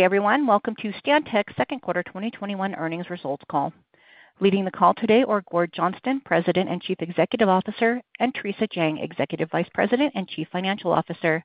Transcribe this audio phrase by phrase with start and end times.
[0.00, 0.46] Day, everyone.
[0.46, 3.70] Welcome to Stantec's second quarter 2021 earnings results call.
[4.40, 8.96] Leading the call today are Gord Johnston, President and Chief Executive Officer, and Theresa Jang,
[8.96, 11.44] Executive Vice President and Chief Financial Officer.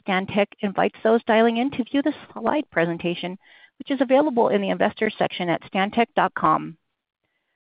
[0.00, 3.38] Stantec invites those dialing in to view the slide presentation,
[3.78, 6.76] which is available in the investors section at stantec.com.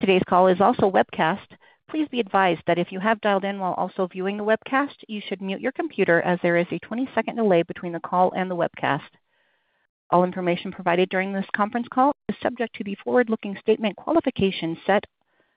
[0.00, 1.46] Today's call is also webcast.
[1.88, 5.22] Please be advised that if you have dialed in while also viewing the webcast, you
[5.28, 8.56] should mute your computer as there is a 20-second delay between the call and the
[8.56, 9.10] webcast.
[10.10, 15.04] All information provided during this conference call is subject to the forward-looking statement qualifications set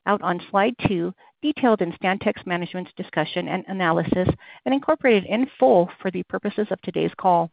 [0.06, 4.28] out on slide two, detailed in Stantec's management's discussion and analysis,
[4.66, 7.50] and incorporated in full for the purposes of today's call.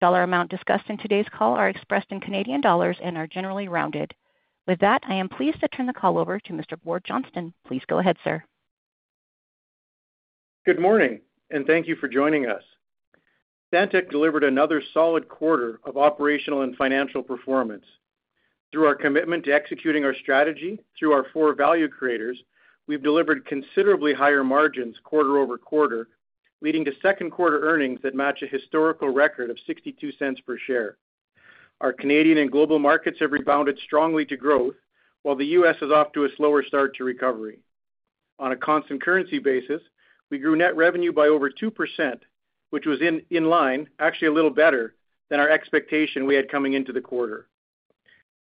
[0.00, 4.12] Dollar amount discussed in today's call are expressed in Canadian dollars and are generally rounded.
[4.66, 6.76] With that, I am pleased to turn the call over to Mr.
[6.84, 7.54] Gord Johnston.
[7.66, 8.44] Please go ahead, sir.
[10.66, 11.20] Good morning,
[11.50, 12.62] and thank you for joining us.
[13.72, 17.84] Stantec delivered another solid quarter of operational and financial performance.
[18.70, 22.40] Through our commitment to executing our strategy through our four value creators,
[22.86, 26.08] we've delivered considerably higher margins quarter-over-quarter,
[26.60, 30.96] leading to second quarter earnings that match a historical record of 0.62 per share.
[31.80, 34.74] Our Canadian and global markets have rebounded strongly to growth,
[35.22, 35.76] while the U.S.
[35.82, 37.58] is off to a slower start to recovery.
[38.38, 39.82] On a constant currency basis,
[40.30, 42.20] we grew net revenue by over 2%,
[42.76, 44.94] which was in line, actually a little better,
[45.30, 47.46] than our expectation we had coming into the quarter.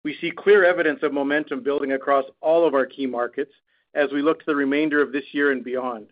[0.04, 3.54] We see clear evidence of momentum building across all of our key markets
[3.94, 6.08] as we look to the remainder of this year and beyond.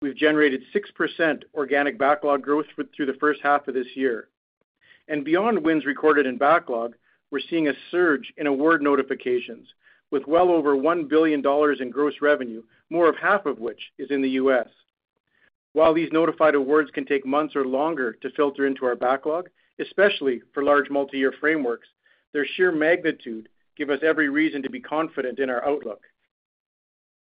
[0.00, 4.28] We've generated 6% organic backlog growth through the first half of this year.
[5.06, 6.94] And beyond wins recorded in backlog,
[7.30, 9.68] we're seeing a surge in award notifications
[10.10, 14.10] with well over 1 billion dollars in gross revenue, more of half of which is
[14.10, 14.68] in the U.S.
[15.76, 20.40] While these notified awards can take months or longer to filter into our backlog, especially
[20.54, 21.86] for large multi-year frameworks,
[22.32, 26.00] their sheer magnitude give us every reason to be confident in our outlook.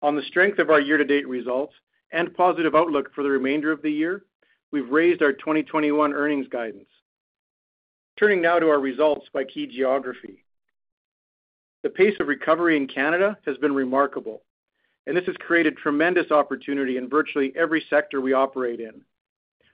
[0.01, 1.75] On the strength of our year-to-date results
[2.11, 4.23] and positive outlook for the remainder of the year,
[4.71, 6.89] we've raised our 2021 earnings guidance.
[8.17, 10.43] Turning now to our results by key geography.
[11.83, 14.41] The pace of recovery in Canada has been remarkable,
[15.07, 19.01] and this has created tremendous opportunity in virtually every sector we operate in.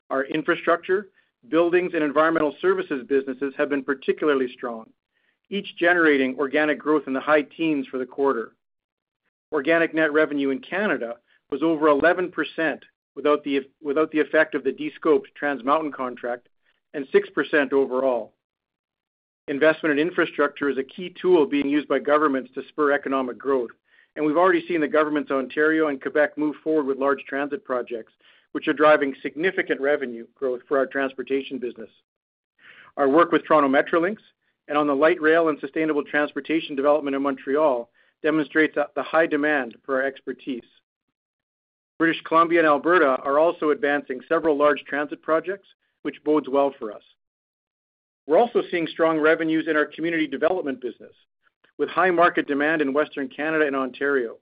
[0.10, 1.10] Our infrastructure,
[1.50, 4.90] buildings, and environmental services businesses have been particularly strong,
[5.50, 8.54] each generating organic growth in the high teens for the quarter.
[9.52, 11.16] Organic net revenue in Canada
[11.52, 12.32] was over 11%
[13.16, 16.48] without the effect of the de-scoped Trans Mountain contract,
[16.94, 18.34] and 6% overall.
[19.48, 23.72] Investment in infrastructure is a key tool being used by governments to spur economic growth,
[24.18, 27.64] and we've already seen the governments of Ontario and Quebec move forward with large transit
[27.64, 28.12] projects,
[28.52, 31.90] which are driving significant revenue growth for our transportation business.
[32.98, 34.18] Our work with Toronto Metrolinx
[34.68, 37.92] and on the light rail and sustainable transportation development in Montreal
[38.24, 40.66] demonstrates the high demand for our expertise.
[42.00, 45.68] British Columbia and Alberta are also advancing several large transit projects,
[46.02, 47.04] which bodes well for us.
[48.26, 51.14] We're also seeing strong revenues in our community development business,
[51.78, 54.38] with high market demand in Western Canada and Ontario,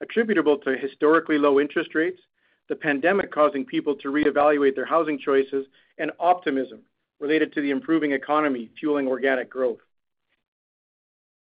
[0.00, 2.20] attributable to historically low interest rates,
[2.68, 5.66] the pandemic causing people to reevaluate their housing choices,
[5.98, 6.80] and optimism
[7.20, 9.78] related to the improving economy fueling organic growth.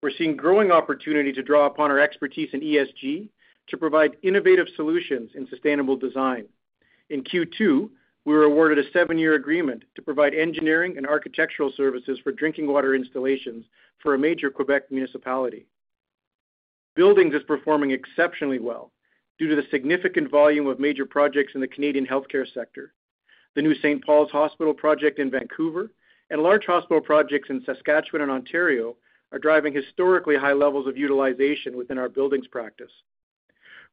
[0.02, 3.28] We're seeing growing opportunity to draw upon our expertise in ESG
[3.68, 6.46] to provide innovative solutions in sustainable design.
[7.10, 7.90] In Q2,
[8.30, 12.94] we were awarded a seven-year agreement to provide engineering and architectural services for drinking water
[12.94, 13.64] installations
[13.98, 15.66] for a major Quebec municipality.
[16.94, 18.92] Buildings is performing exceptionally well
[19.40, 22.92] due to the significant volume of major projects in the Canadian healthcare sector.
[23.56, 24.04] The new St.
[24.06, 25.90] Paul's Hospital project in Vancouver
[26.30, 28.94] and large hospital projects in Saskatchewan and Ontario
[29.32, 32.92] are driving historically high levels of utilization within our buildings practice.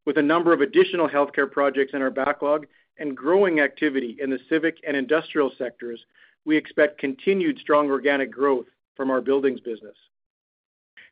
[0.06, 2.68] With a number of additional healthcare projects in our backlog
[3.00, 6.00] and growing activity in the civic and industrial sectors,
[6.46, 9.96] we expect continued strong organic growth from our buildings business.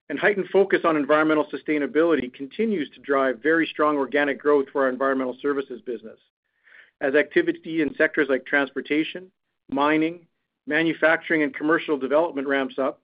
[0.10, 4.90] And heightened focus on environmental sustainability continues to drive very strong organic growth for our
[4.90, 6.20] environmental services business,
[7.02, 9.32] as activity in sectors like transportation,
[9.70, 10.28] mining,
[10.68, 13.02] manufacturing and commercial development ramps up,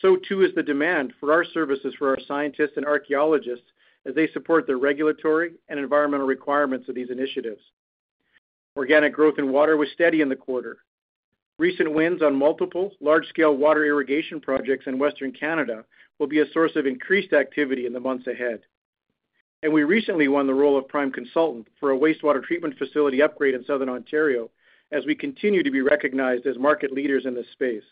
[0.00, 3.66] so too is the demand for our services for our scientists and archaeologists
[4.06, 7.60] as they support the regulatory and environmental requirements of these initiatives.
[8.80, 10.78] Organic growth in water was steady in the quarter.
[11.58, 15.84] Recent wins on multiple large-scale water irrigation projects in Western Canada
[16.18, 18.60] will be a source of increased activity in the months ahead.
[19.62, 23.52] And we recently won the role of prime consultant for a wastewater treatment facility upgrade
[23.52, 24.48] in Southern Ontario
[24.92, 27.84] as we continue to be recognized as market leaders in this space.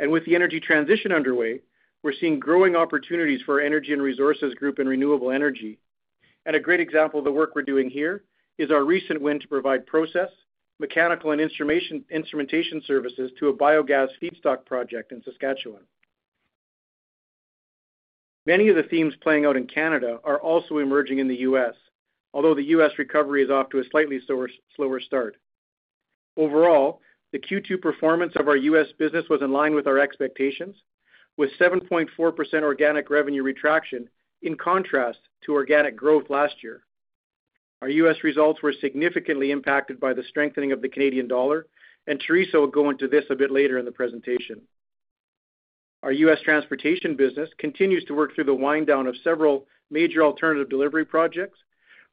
[0.00, 1.60] And with the energy transition underway,
[2.02, 5.78] we're seeing growing opportunities for our Energy and Resources group in renewable energy.
[6.46, 8.24] And a great example of the work we're doing here
[8.58, 10.28] is our recent win to provide process,
[10.78, 15.82] mechanical, and instrumentation services to a biogas feedstock project in Saskatchewan.
[18.44, 21.74] Many of the themes playing out in Canada are also emerging in the U.S.,
[22.34, 22.90] although the U.S.
[22.98, 24.20] recovery is off to a slightly
[24.76, 25.36] slower start.
[26.36, 27.00] Overall,
[27.32, 28.88] the Q2 performance of our U.S.
[28.98, 30.76] business was in line with our expectations,
[31.36, 32.08] with 7.4%
[32.62, 34.08] organic revenue retraction
[34.42, 36.82] in contrast to organic growth last year.
[37.82, 38.22] Our U.S.
[38.22, 41.66] results were significantly impacted by the strengthening of the Canadian dollar,
[42.06, 44.60] and Theresa will go into this a bit later in the presentation.
[46.04, 46.38] Our U.S.
[46.44, 51.58] transportation business continues to work through the wind down of several major alternative delivery projects,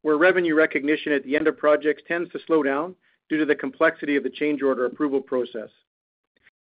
[0.01, 2.95] where revenue recognition at the end of projects tends to slow down
[3.29, 5.69] due to the complexity of the change order approval process.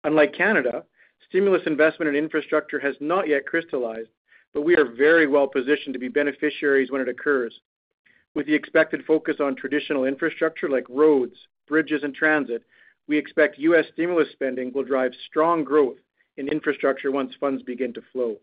[0.02, 0.82] Unlike Canada,
[1.28, 4.10] stimulus investment in infrastructure has not yet crystallized,
[4.52, 7.60] but we are very well positioned to be beneficiaries when it occurs.
[8.34, 11.36] With the expected focus on traditional infrastructure like roads,
[11.66, 12.62] bridges, and transit,
[13.06, 13.86] we expect U.S.
[13.92, 15.96] stimulus spending will drive strong growth
[16.36, 18.36] in infrastructure once funds begin to flow.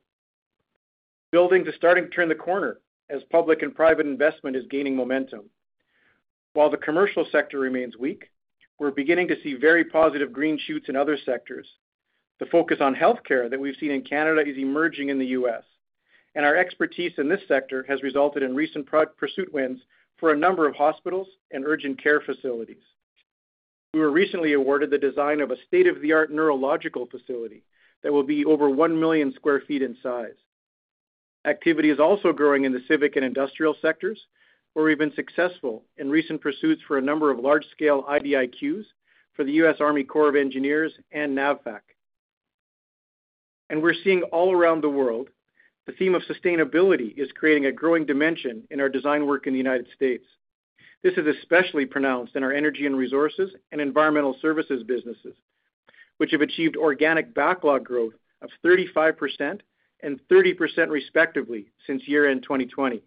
[1.31, 2.79] Buildings are starting to turn the corner
[3.09, 5.49] as public and private investment is gaining momentum.
[6.53, 8.31] While the commercial sector remains weak,
[8.79, 11.67] we're beginning to see very positive green shoots in other sectors.
[12.39, 15.63] The focus on healthcare that we've seen in Canada is emerging in the U.S.,
[16.35, 18.87] and our expertise in this sector has resulted in recent
[19.17, 19.79] pursuit wins
[20.17, 22.83] for a number of hospitals and urgent care facilities.
[23.93, 27.63] We were recently awarded the design of a state-of-the-art neurological facility
[28.03, 30.35] that will be over 1 million sq ft in size.
[31.45, 34.19] Activity is also growing in the civic and industrial sectors,
[34.73, 38.83] where we've been successful in recent pursuits for a number of large-scale IDIQs
[39.33, 39.77] for the U.S.
[39.79, 41.79] Army Corps of Engineers and NAVFAC.
[43.69, 45.29] And we're seeing all around the world,
[45.85, 49.59] the theme of sustainability is creating a growing dimension in our design work in the
[49.59, 50.25] United States.
[51.03, 55.35] This is especially pronounced in our Energy and Resources and Environmental Services businesses,
[56.17, 59.61] which have achieved organic backlog growth of 35%
[60.01, 63.03] and 30% respectively since year-end 2020.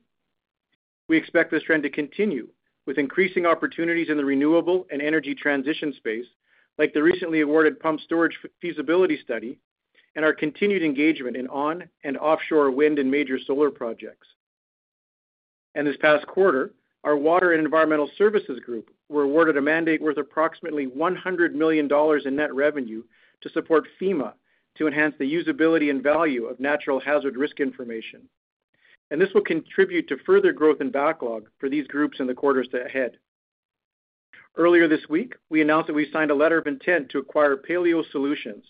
[1.09, 2.49] We expect this trend to continue
[2.87, 6.27] with increasing opportunities in the renewable and energy transition space,
[6.79, 9.59] like the recently awarded pumped storage feasibility study
[10.19, 14.27] and our continued engagement in on and offshore wind and major solar projects.
[15.77, 16.73] And this past quarter,
[17.05, 21.89] our Water and Environmental Services group were awarded a mandate worth approximately $100 million
[22.27, 23.05] in net revenue
[23.43, 24.33] to support FEMA
[24.79, 28.23] to enhance the usability and value of natural hazard risk information.
[29.13, 32.67] And this will contribute to further growth and backlog for these groups in the quarters
[32.75, 33.19] ahead.
[34.57, 38.03] Earlier this week, we announced that we signed a letter of intent to acquire Paleo
[38.11, 38.65] Solutions.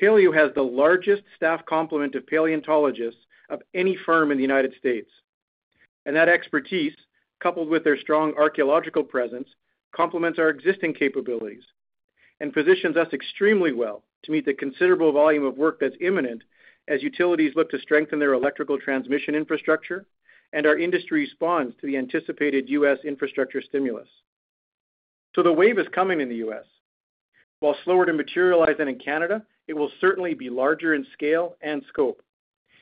[0.00, 5.10] Paleo has the largest staff complement of paleontologists of any firm in the United States.
[6.06, 6.94] And that expertise,
[7.40, 9.48] coupled with their strong archaeological presence,
[9.94, 11.62] complements our existing capabilities
[12.40, 16.42] and positions us extremely well to meet the considerable volume of work that's imminent
[16.88, 20.06] as utilities look to strengthen their electrical transmission infrastructure
[20.52, 22.98] and our industry responds to the anticipated U.S.
[23.04, 24.08] infrastructure stimulus.
[25.34, 26.64] So the wave is coming in the U.S.
[27.60, 31.82] While slower to materialize than in Canada, it will certainly be larger in scale and
[31.88, 32.22] scope.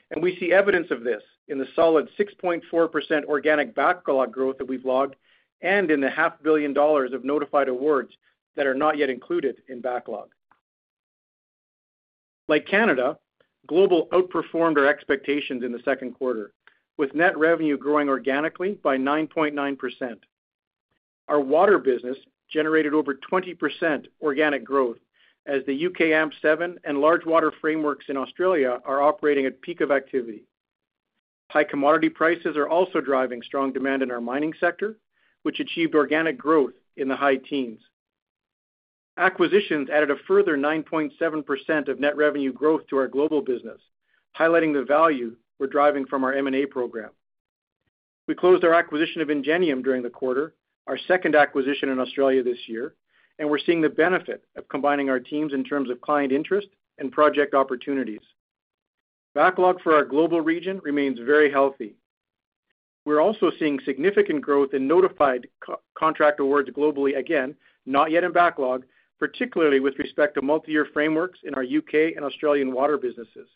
[0.09, 4.85] And we see evidence of this in the solid 6.4% organic backlog growth that we've
[4.85, 5.15] logged
[5.61, 8.11] and in the half billion dollars of notified awards
[8.55, 10.29] that are not yet included in backlog.
[12.47, 13.17] Like Canada,
[13.67, 16.51] Global outperformed our expectations in the second quarter,
[16.97, 20.17] with net revenue growing organically by 9.9%.
[21.27, 22.17] Our water business
[22.49, 24.97] generated over 20% organic growth
[25.45, 29.91] as the UK AMP7 and large water frameworks in Australia are operating at peak of
[29.91, 30.43] activity.
[31.49, 34.97] High commodity prices are also driving strong demand in our mining sector,
[35.43, 37.81] which achieved organic growth in the high teens.
[39.17, 43.81] Acquisitions added a further 9.7% of net revenue growth to our global business,
[44.39, 47.09] highlighting the value we're driving from our M&A program.
[48.27, 50.53] We closed our acquisition of Engenium during the quarter,
[50.87, 52.95] our second acquisition in Australia this year,
[53.41, 56.67] and we're seeing the benefit of combining our teams in terms of client interest
[56.99, 58.21] and project opportunities.
[59.33, 61.95] Backlog for our global region remains very healthy.
[63.03, 65.47] We're also seeing significant growth in notified
[65.97, 67.55] contract awards globally, again,
[67.87, 68.83] not yet in backlog,
[69.17, 72.13] particularly with respect to multi-year frameworks in our U.K.
[72.13, 73.47] and Australian water businesses.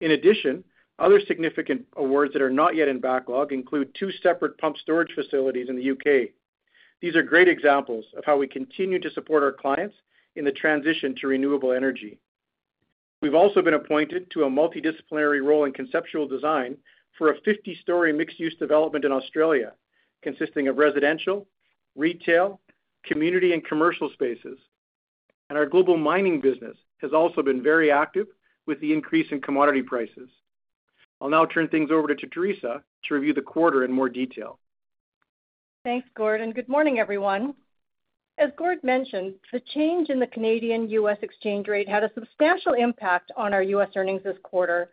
[0.00, 0.64] In addition,
[0.98, 5.68] other significant awards that are not yet in backlog include two separate pump storage facilities
[5.68, 6.32] in the U.K.
[7.00, 9.96] These are great examples of how we continue to support our clients
[10.36, 12.18] in the transition to renewable energy.
[13.20, 16.76] We've also been appointed to a multidisciplinary role in conceptual design
[17.16, 19.72] for a 50-story mixed-use development in Australia,
[20.22, 21.46] consisting of residential,
[21.94, 22.60] retail,
[23.04, 24.58] community, and commercial spaces.
[25.48, 28.26] And our global mining business has also been very active
[28.66, 30.28] with the increase in commodity prices.
[31.20, 34.58] I'll now turn things over to Theresa to review the quarter in more detail.
[35.84, 37.52] Thanks, Gord, and good morning, everyone.
[38.38, 41.18] As Gord mentioned, the change in the Canadian-U.S.
[41.20, 43.90] exchange rate had a substantial impact on our U.S.
[43.94, 44.88] earnings this quarter.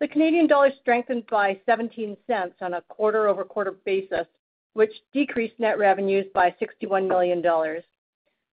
[0.00, 4.26] The Canadian dollar strengthened by $0.17 on a quarter-over-quarter basis,
[4.72, 7.84] which decreased net revenues by 61 million dollars.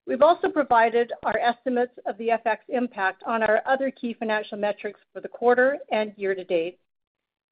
[0.05, 4.99] We've also provided our estimates of the FX impact on our other key financial metrics
[5.13, 6.79] for the quarter and year to date.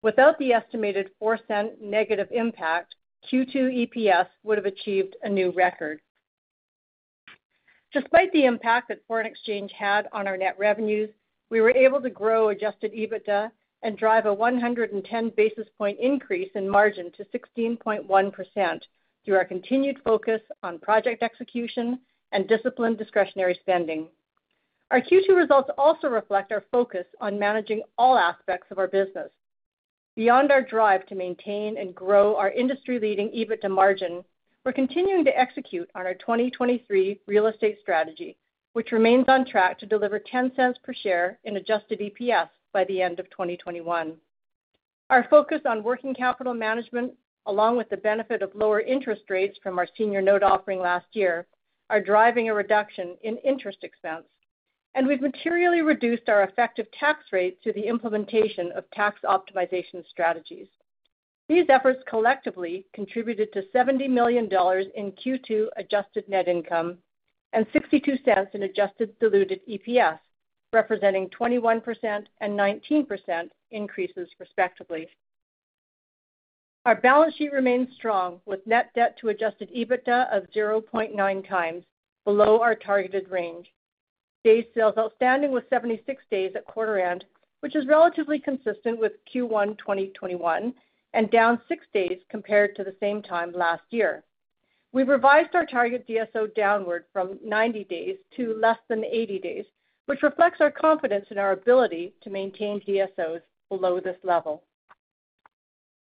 [0.01, 2.95] Without the estimated $0.04 negative impact,
[3.31, 6.01] Q2 EPS would have achieved a new record.
[7.93, 11.09] Despite the impact that foreign exchange had on our net revenues,
[11.49, 13.51] we were able to grow adjusted EBITDA
[13.83, 18.81] and drive a 110 basis point increase in margin to 16.1%
[19.23, 21.99] through our continued focus on project execution
[22.31, 24.07] and disciplined discretionary spending.
[24.91, 29.29] Our Q2 results also reflect our focus on managing all aspects of our business.
[30.15, 34.23] Beyond our drive to maintain and grow our industry-leading EBITDA margin,
[34.63, 38.37] we're continuing to execute on our 2023 real estate strategy,
[38.71, 43.19] which remains on track to deliver $0.10 per share in adjusted EPS by the end
[43.19, 44.15] of 2021.
[45.09, 47.11] Our focus on working capital management,
[47.45, 51.45] along with the benefit of lower interest rates from our senior note offering last year,
[51.89, 54.23] are driving a reduction in interest expense.
[54.95, 60.67] And we've materially reduced our effective tax rate through the implementation of tax optimization strategies.
[61.49, 66.97] These efforts collectively contributed to 70 million dollars in Q2 adjusted net income
[67.51, 70.17] and $0.62 in adjusted diluted EPS,
[70.73, 75.07] representing 21% and 19% increases, respectively.
[76.85, 81.83] Our balance sheet remains strong, with net debt to adjusted EBITDA of 0.9x,
[82.23, 83.71] below our targeted range.
[84.45, 87.25] Days sales outstanding was 76 days at quarter end,
[87.61, 90.71] which is relatively consistent with Q1 2021
[91.15, 94.23] and down six days compared to the same time last year.
[94.91, 99.65] We've revised our target DSO downward from 90 days to less than 80 days,
[100.05, 104.61] which reflects our confidence in our ability to maintain DSOs below this level.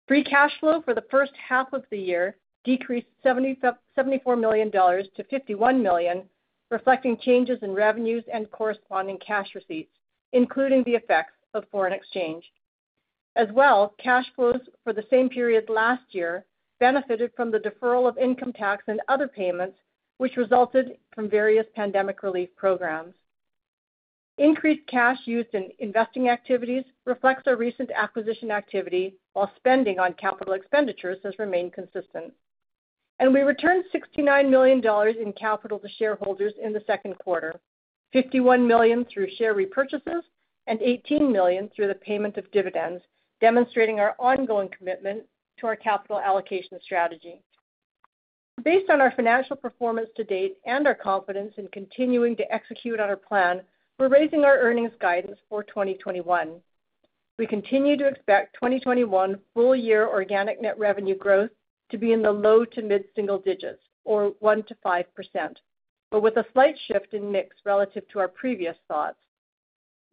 [0.08, 5.24] Free cash flow for the first half of the year decreased 74 million dollars to
[5.26, 6.24] 51 million,
[6.72, 9.92] reflecting changes in revenues and corresponding cash receipts,
[10.34, 12.44] including the effects of foreign exchange.
[13.36, 16.46] As well, cash flows for the same period last year
[16.80, 19.78] benefited from the deferral of income tax and other payments,
[20.18, 23.14] which resulted from various pandemic relief programs.
[24.38, 30.54] Increased cash used in investing activities reflects our recent acquisition activity, while spending on capital
[30.54, 32.34] expenditures has remained consistent.
[33.20, 37.60] And we returned 69 million dollars in capital to shareholders in the second quarter,
[38.14, 40.22] 51 million through share repurchases
[40.68, 43.04] and 18 million through the payment of dividends,
[43.40, 45.24] demonstrating our ongoing commitment
[45.60, 47.42] to our capital allocation strategy.
[48.64, 53.10] Based on our financial performance to date and our confidence in continuing to execute on
[53.10, 53.62] our plan,
[54.00, 56.60] we're raising our earnings guidance for 2021.
[57.38, 61.50] We continue to expect 2021 full year organic net revenue growth
[61.92, 65.06] to be in the low to mid-single digits or 1%-5%,
[66.12, 69.18] but with a slight shift in mix relative to our previous thoughts.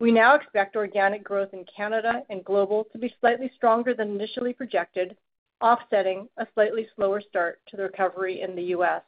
[0.00, 4.52] We now expect organic growth in Canada and global to be slightly stronger than initially
[4.52, 5.16] projected,
[5.60, 9.02] offsetting a slightly slower start to the recovery in the U.S.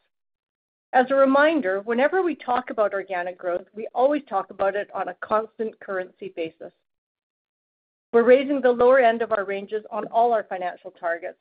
[0.93, 5.09] As a reminder, whenever we talk about organic growth, we always talk about it on
[5.09, 6.71] a constant currency basis.
[8.13, 11.41] We're raising the lower end of our ranges on all our financial targets.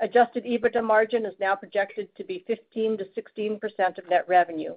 [0.00, 4.74] Adjusted EBITDA margin is now projected to be 15%-16% of net revenue.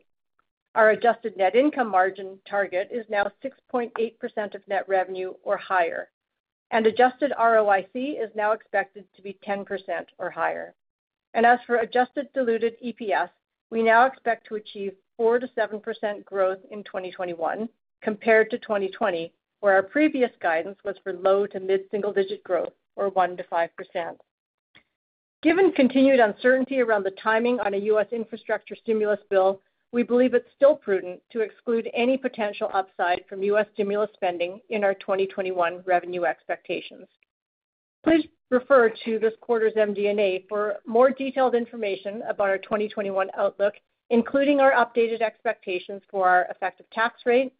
[0.73, 6.09] Our adjusted net income margin target is now 6.8% of net revenue or higher,
[6.71, 9.65] and adjusted ROIC is now expected to be 10%
[10.17, 10.73] or higher.
[11.35, 13.29] And as for adjusted diluted EPS,
[13.69, 17.69] we now expect to achieve 4%-7% growth in 2021
[18.01, 24.17] compared to 2020, where our previous guidance was for low to mid-single-digit growth, or 1%-5%.
[25.41, 28.05] Given continued uncertainty around the timing on a U.S.
[28.11, 29.59] infrastructure stimulus bill,
[29.91, 33.65] we believe it's still prudent to exclude any potential upside from U.S.
[33.73, 37.07] stimulus spending in our 2021 revenue expectations.
[38.03, 43.73] Please refer to this quarter's MD&A for more detailed information about our 2021 outlook,
[44.11, 47.53] including our updated expectations for our effective tax rate,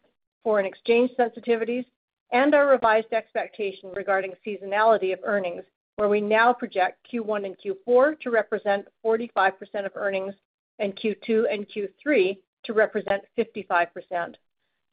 [0.44, 1.84] foreign exchange sensitivities,
[2.32, 5.62] and our revised expectation regarding seasonality of earnings,
[6.02, 9.52] where we now project Q1 and Q4 to represent 45%
[9.86, 10.34] of earnings
[10.80, 14.34] and Q2 and Q3 to represent 55%.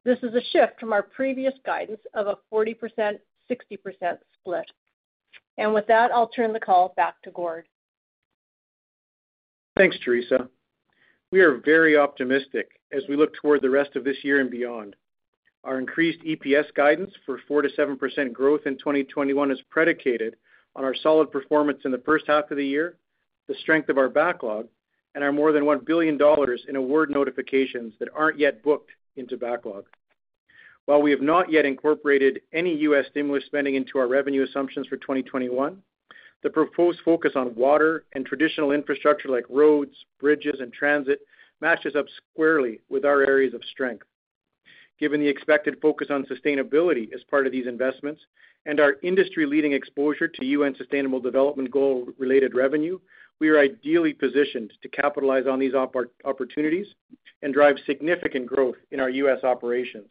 [0.06, 3.20] This is a shift from our previous guidance of a 40%/60%
[4.40, 4.72] split.
[5.58, 7.66] And with that, I'll turn the call back to Gord.
[9.78, 10.48] Thanks, Theresa.
[11.32, 14.96] We are very optimistic as we look toward the rest of this year and beyond.
[15.64, 20.36] Our increased EPS guidance for 4%-7% growth in 2021 is predicated
[20.76, 22.96] on our solid performance in the first half of the year,
[23.48, 24.68] the strength of our backlog,
[25.16, 26.20] and our more than $1 billion
[26.68, 29.86] in award notifications that aren't yet booked into backlog.
[30.86, 33.06] While we have not yet incorporated any U.S.
[33.12, 35.82] stimulus spending into our revenue assumptions for 2021,
[36.42, 41.20] the proposed focus on water and traditional infrastructure like roads, bridges, and transit
[41.62, 44.06] matches up squarely with our areas of strength.
[45.00, 48.22] Given the expected focus on sustainability as part of these investments
[48.66, 53.00] and our industry-leading exposure to UN Sustainable Development Goal-related revenue,
[53.40, 56.88] we are ideally positioned to capitalize on these opportunities
[57.42, 59.44] and drive significant growth in our U.S.
[59.46, 60.10] operations.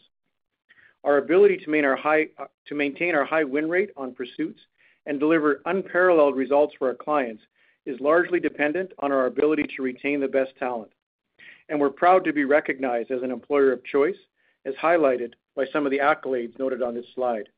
[1.04, 4.61] Our ability to maintain our high win rate on pursuits
[5.04, 7.42] and deliver unparalleled results for our clients
[7.85, 10.90] is largely dependent on our ability to retain the best talent.
[11.68, 14.16] And we're proud to be recognized as an employer of choice,
[14.69, 17.49] as highlighted by some of the accolades noted on this slide.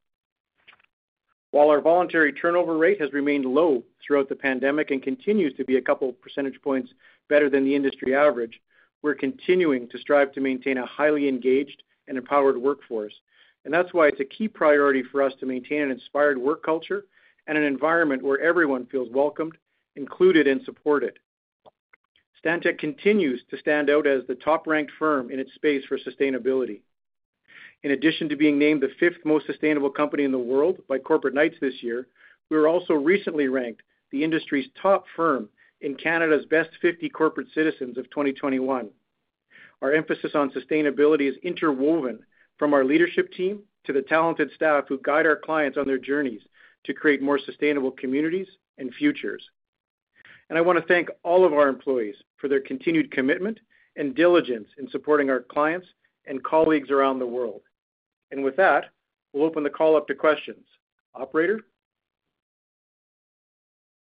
[1.50, 5.76] While our voluntary turnover rate has remained low throughout the pandemic and continues to be
[5.76, 6.92] a couple percentage points
[7.28, 8.60] better than the industry average,
[9.02, 13.14] we're continuing to strive to maintain a highly engaged and empowered workforce.
[13.64, 17.04] And that's why it's a key priority for us to maintain an inspired work culture
[17.46, 19.56] and an environment where everyone feels welcomed,
[19.96, 21.18] included, and supported.
[22.42, 26.80] Stantec continues to stand out as the top-ranked firm in its space for sustainability.
[27.82, 31.34] In addition to being named the fifth most sustainable company in the world by Corporate
[31.34, 32.06] Knights this year,
[32.50, 35.48] we were also recently ranked the industry's top firm
[35.80, 38.90] in Canada's Best 50 Corporate Citizens of 2021.
[39.80, 42.20] Our emphasis on sustainability is interwoven
[42.58, 46.42] from our leadership team to the talented staff who guide our clients on their journeys
[46.84, 49.48] to create more sustainable communities and futures.
[50.50, 53.58] And I want to thank all of our employees for their continued commitment
[53.96, 55.86] and diligence in supporting our clients
[56.26, 57.62] and colleagues around the world.
[58.30, 58.86] And with that,
[59.32, 60.64] we'll open the call up to questions.
[61.14, 61.60] Operator?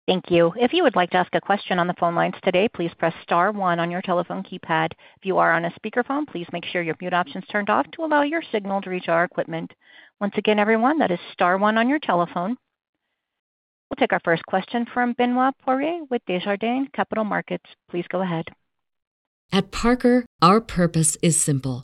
[0.06, 0.52] Thank you.
[0.58, 3.14] If you would like to ask a question on the phone lines today, please press
[3.24, 4.92] star one on your telephone keypad.
[4.92, 7.90] If you are on a speakerphone, please make sure your mute option is turned off
[7.92, 9.72] to allow your signal to reach our equipment.
[10.20, 12.58] Once again, everyone, that is star one on your telephone.
[13.90, 17.66] We'll take our first question from Benoit Poirier with Desjardins Capital Markets.
[17.90, 18.46] Please go ahead.
[19.54, 21.84] At Parker, our purpose is simple.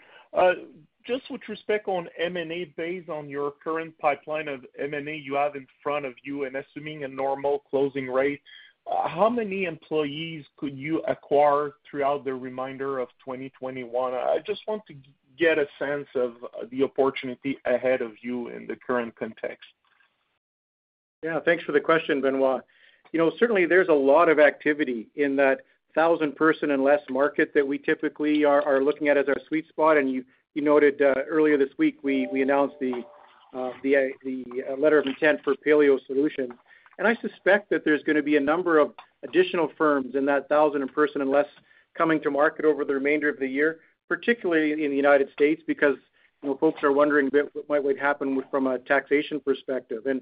[0.33, 0.53] Uh,
[1.05, 5.65] just with respect on M&A, based on your current pipeline of M&A you have in
[5.81, 8.41] front of you and assuming a normal closing rate,
[8.89, 14.13] uh, how many employees could you acquire throughout the remainder of 2021?
[14.13, 14.95] I just want to
[15.37, 19.67] get a sense of uh, the opportunity ahead of you in the current context.
[21.23, 21.39] Yeah.
[21.39, 22.61] Thanks for the question, Benoit.
[23.11, 25.61] You know, certainly, there's a lot of activity in that
[25.95, 29.97] 1,000-person and less market that we typically are looking at as our sweet spot.
[29.97, 30.23] And you
[30.53, 33.03] you noted uh, earlier this week, we announced the
[33.53, 36.51] uh, uh, letter of intent for Paleo Solutions.
[36.97, 40.49] And I suspect that there's going to be a number of additional firms in that
[40.49, 41.47] 1,000-person and less
[41.97, 45.95] coming to market over the remainder of the year, particularly in the United States, because
[46.59, 47.29] folks are wondering
[47.65, 50.05] what might happen from a taxation perspective.
[50.05, 50.21] And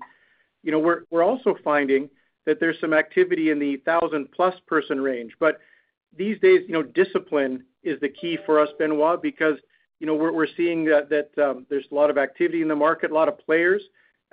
[0.63, 2.09] we're also finding
[2.45, 5.33] that there's some activity in the 1,000-plus person range.
[5.39, 5.59] But
[6.17, 9.57] these days, you know, discipline is the key for us, Benoit, because,
[9.99, 13.13] you know, we're seeing that um, there's a lot of activity in the market, a
[13.13, 13.81] lot of players.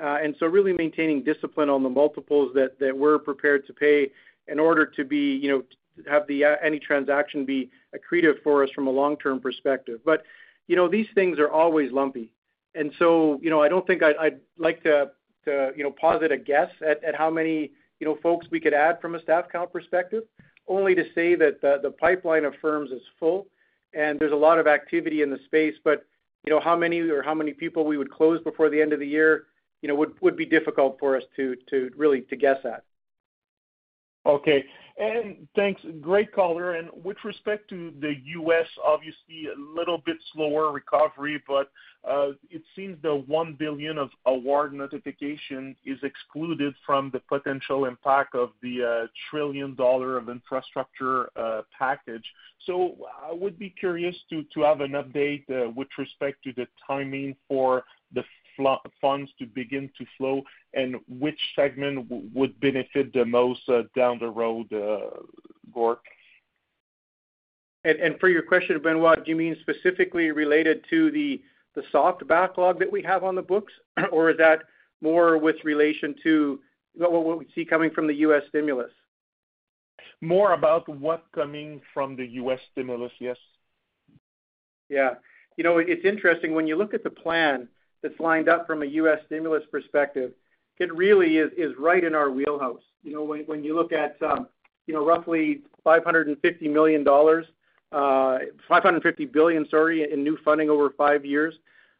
[0.03, 4.11] Uh, and so really maintaining discipline on the multiples that we're prepared to pay
[4.49, 5.63] in order to be, you know,
[6.11, 10.01] have uh, any transaction be accretive for us from a long-term perspective.
[10.05, 10.23] But,
[10.67, 12.31] you know, these things are always lumpy.
[12.75, 15.11] And so, you know, I don't think I'd like to,
[15.47, 19.15] you know, posit a guess at how many, you know, folks we could add from
[19.15, 20.25] a staff count perspective,
[20.69, 23.47] only to say that the pipeline of firms is full
[23.95, 25.75] and there's a lot of activity in the space.
[25.83, 26.05] But
[26.45, 29.01] you know, how many or how many people we would close before the end of
[29.01, 29.47] the year,
[29.83, 31.57] you know, would be difficult for us to
[31.97, 32.85] really to guess at.
[34.25, 34.65] Okay.
[34.99, 35.83] And thanks.
[36.01, 36.75] Great color.
[36.77, 41.71] And with respect to the U.S., obviously a little bit slower recovery, but
[42.09, 48.35] uh, it seems the 1 billion of award notification is excluded from the potential impact
[48.35, 52.25] of the $1 trillion of infrastructure uh, package.
[52.65, 57.85] So I would be curious to have an update with respect to the timing for
[58.15, 58.23] the
[59.01, 60.43] funds to begin to flow
[60.75, 65.21] and which segment would benefit the most uh, down the road, uh,
[65.73, 65.99] Gord.
[68.19, 71.41] For your question, Benoit, do you mean specifically related to the
[71.93, 73.73] soft backlog that we have on the books?
[74.13, 74.63] Or is that
[75.01, 76.61] more with relation to
[76.95, 78.43] what we see coming from the U.S.
[78.49, 78.91] stimulus?
[80.21, 82.59] More about what's coming from the U.S.
[82.73, 83.37] stimulus, yes.
[84.89, 85.15] Yeah.
[85.57, 87.69] You know, it's interesting when you look at the plan
[88.07, 89.19] that's lined up from a U.S.
[89.27, 90.33] stimulus perspective,
[90.79, 92.83] it really is right in our wheelhouse.
[93.03, 94.47] You know, when you look at, um,
[94.87, 96.33] you know, roughly $550
[97.93, 101.55] uh, billion, sorry, in new funding over five years,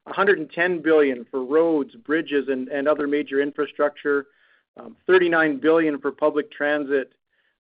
[0.05, 4.27] 110 billion for roads, bridges, and other major infrastructure,
[4.77, 7.13] um, 39 billion for public transit,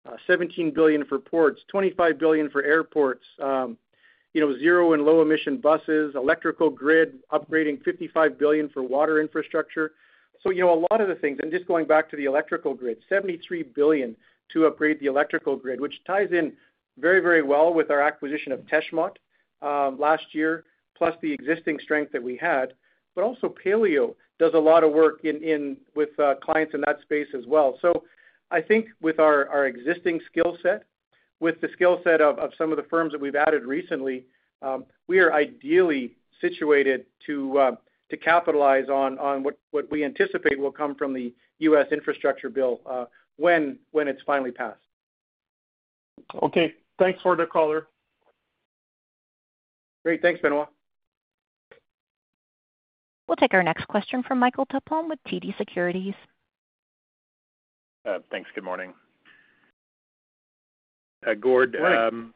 [0.07, 3.77] uh, 17 billion for ports, 25 billion for airports, um,
[4.37, 9.93] you know, zero and low emission buses, electrical grid, upgrading 55 billion for water infrastructure.
[10.43, 12.75] So, you know, a lot of the things, and just going back to the electrical
[12.75, 14.15] grid, 73 billion
[14.53, 16.53] to upgrade the electrical grid, which ties in
[16.99, 19.15] very, very well with our acquisition of Teshmont
[19.63, 20.65] um, last year,
[20.99, 22.75] plus the existing strength that we had.
[23.15, 27.29] But also Paleo does a lot of work in with uh, clients in that space
[27.35, 27.79] as well.
[27.81, 28.05] So
[28.51, 30.85] I think with our existing skill set,
[31.41, 34.25] with the skill set of some of the firms that we've added recently,
[34.63, 37.73] um, we are ideally situated to uh,
[38.23, 41.87] capitalize on what we anticipate will come from the U.S.
[41.93, 43.05] infrastructure bill, uh,
[43.37, 44.79] when it's finally passed.
[46.43, 46.75] Okay.
[46.99, 47.89] Thanks for the color.
[50.05, 50.23] Great.
[50.23, 50.69] Thanks, Benoit.
[53.29, 56.15] We'll take our next question from Michael Tupholme with TD Securities.
[58.09, 58.49] Uh, thanks.
[58.55, 58.95] Good morning.
[61.27, 61.77] Uh, Gord.
[61.79, 61.99] Morning.
[61.99, 62.35] Um,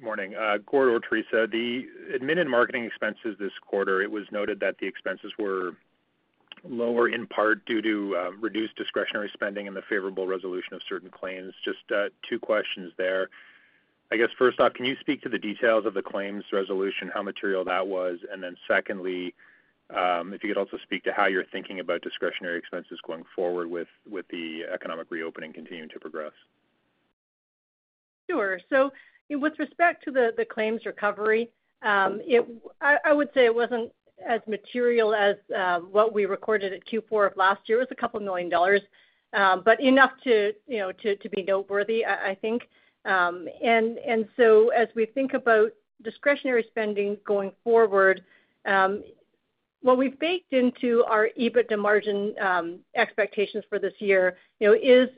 [0.00, 0.34] morning.
[0.34, 4.76] Uh, Gord or Theresa, the admin and marketing expenses this quarter, it was noted that
[4.78, 5.72] the expenses were
[6.64, 11.08] lower in part due to uh, reduced discretionary spending and the favorable resolution of certain
[11.08, 11.54] claims.
[11.64, 11.78] Just
[12.28, 13.30] two questions there.
[14.10, 17.22] I guess first off, can you speak to the details of the claims resolution, how
[17.22, 18.18] material that was?
[18.30, 19.34] And then secondly,
[19.90, 23.70] um, if you could also speak to how you're thinking about discretionary expenses going forward
[23.70, 23.88] with
[24.30, 26.32] the economic reopening continuing to progress.
[28.30, 28.60] Sure.
[28.70, 28.92] So
[29.30, 31.50] with respect to the claims recovery,
[31.82, 32.20] um,
[32.80, 33.92] I would say it wasn't
[34.26, 37.78] as material as um, what we recorded at Q4 of last year.
[37.78, 38.82] It was a couple million dollars,
[39.32, 42.68] um, but enough to, you know, to be noteworthy, I think.
[43.04, 45.70] And so as we think about
[46.02, 48.24] discretionary spending going forward,
[49.82, 52.34] what we've baked into our EBITDA margin
[52.96, 55.08] expectations for this year, you know, is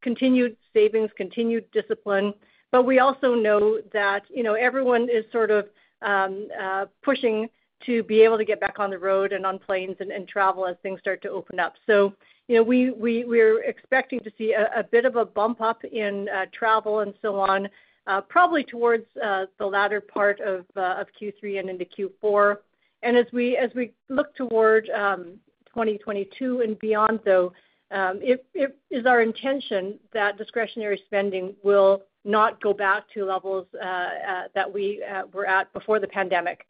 [0.00, 2.34] continued savings, continued discipline.
[2.70, 5.66] But we also know that, you know, everyone is sort of
[6.02, 7.48] um, uh, pushing
[7.86, 10.76] to be able to get back on the road and on planes and travel as
[10.82, 11.74] things start to open up.
[11.86, 12.12] So,
[12.48, 17.00] you know, we're expecting to see a bit of a bump up in uh, travel
[17.00, 17.68] and so on,
[18.06, 22.56] uh, probably towards the latter part of of Q3 and into Q4.
[23.04, 27.52] As we as we look toward um, 2022 and beyond, though,
[27.90, 28.44] Um, it
[28.90, 34.70] is our intention that discretionary spending will not go back to levels uh, uh, that
[34.72, 36.66] we uh, were at before the pandemic.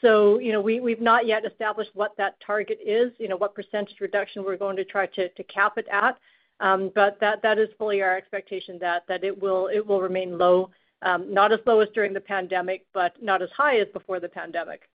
[0.00, 4.00] So, you know, we've not yet established what that target is, you know, what percentage
[4.00, 6.18] reduction we're going to try to cap it at.
[6.58, 9.68] Um, but that is fully our expectation that it will
[10.00, 10.70] remain low,
[11.02, 14.28] um, not as low as during the pandemic, but not as high as before the
[14.28, 14.88] pandemic.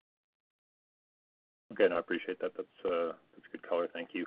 [1.73, 1.89] Okay.
[1.89, 2.53] No, I appreciate that.
[2.57, 2.69] That's
[3.53, 3.89] good color.
[3.93, 4.25] Thank you.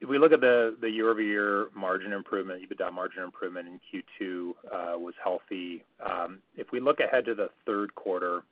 [0.00, 3.80] If we look at the year-over-year margin improvement, EBITDA margin improvement in
[4.20, 5.84] Q2 uh, was healthy.
[6.04, 8.42] Um, if we look ahead to the third quarter,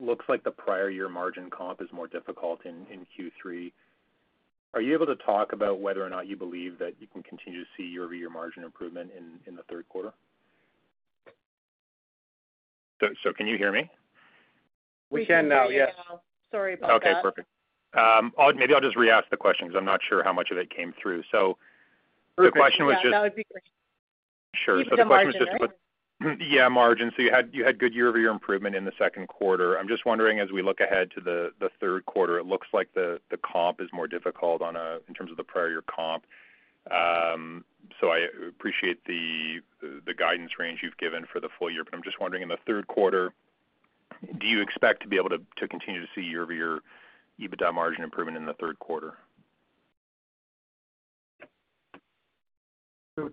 [0.00, 2.86] looks like the prior year margin comp is more difficult in
[3.18, 3.72] Q3.
[4.74, 7.60] Are you able to talk about whether or not you believe that you can continue
[7.60, 9.10] to see year-over-year margin improvement
[9.46, 10.12] in the third quarter?
[13.00, 13.90] So so can you hear me?
[15.10, 15.92] We can now, yes.
[16.50, 16.94] Sorry about that.
[16.96, 17.48] Okay, perfect.
[17.94, 20.70] Um, maybe I'll just re-ask the question because I'm not sure how much of it
[20.70, 21.22] came through.
[21.32, 21.56] So
[22.36, 23.06] the question was just.
[23.06, 23.64] Yeah, that would be great.
[24.54, 24.84] Sure.
[24.84, 25.70] The margin, right?
[26.40, 27.12] Yeah, margin.
[27.16, 29.78] You had good year-over-year improvement in the second quarter.
[29.78, 33.20] I'm just wondering, as we look ahead to the third quarter, it looks like the
[33.42, 36.24] comp is more difficult on a in terms of the prior year comp.
[36.90, 37.64] Um,
[38.00, 42.02] so I appreciate the the guidance range you've given for the full year, but I'm
[42.02, 43.32] just wondering, in the third quarter,
[44.38, 46.80] do you expect to be able to continue to see year-over-year
[47.40, 49.14] EBITDA margin improvement in the third quarter?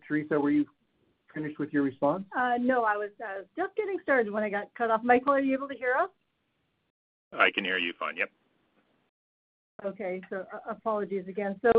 [0.07, 0.65] Theresa, were you
[1.33, 2.25] finished with your response?
[2.59, 3.11] No, I was
[3.55, 5.03] just getting started when I got cut off.
[5.03, 6.09] Michael, are you able to hear us?
[7.33, 8.17] I can hear you fine.
[8.17, 8.29] Yep.
[9.85, 10.21] Okay.
[10.29, 11.59] So apologies again.
[11.61, 11.71] So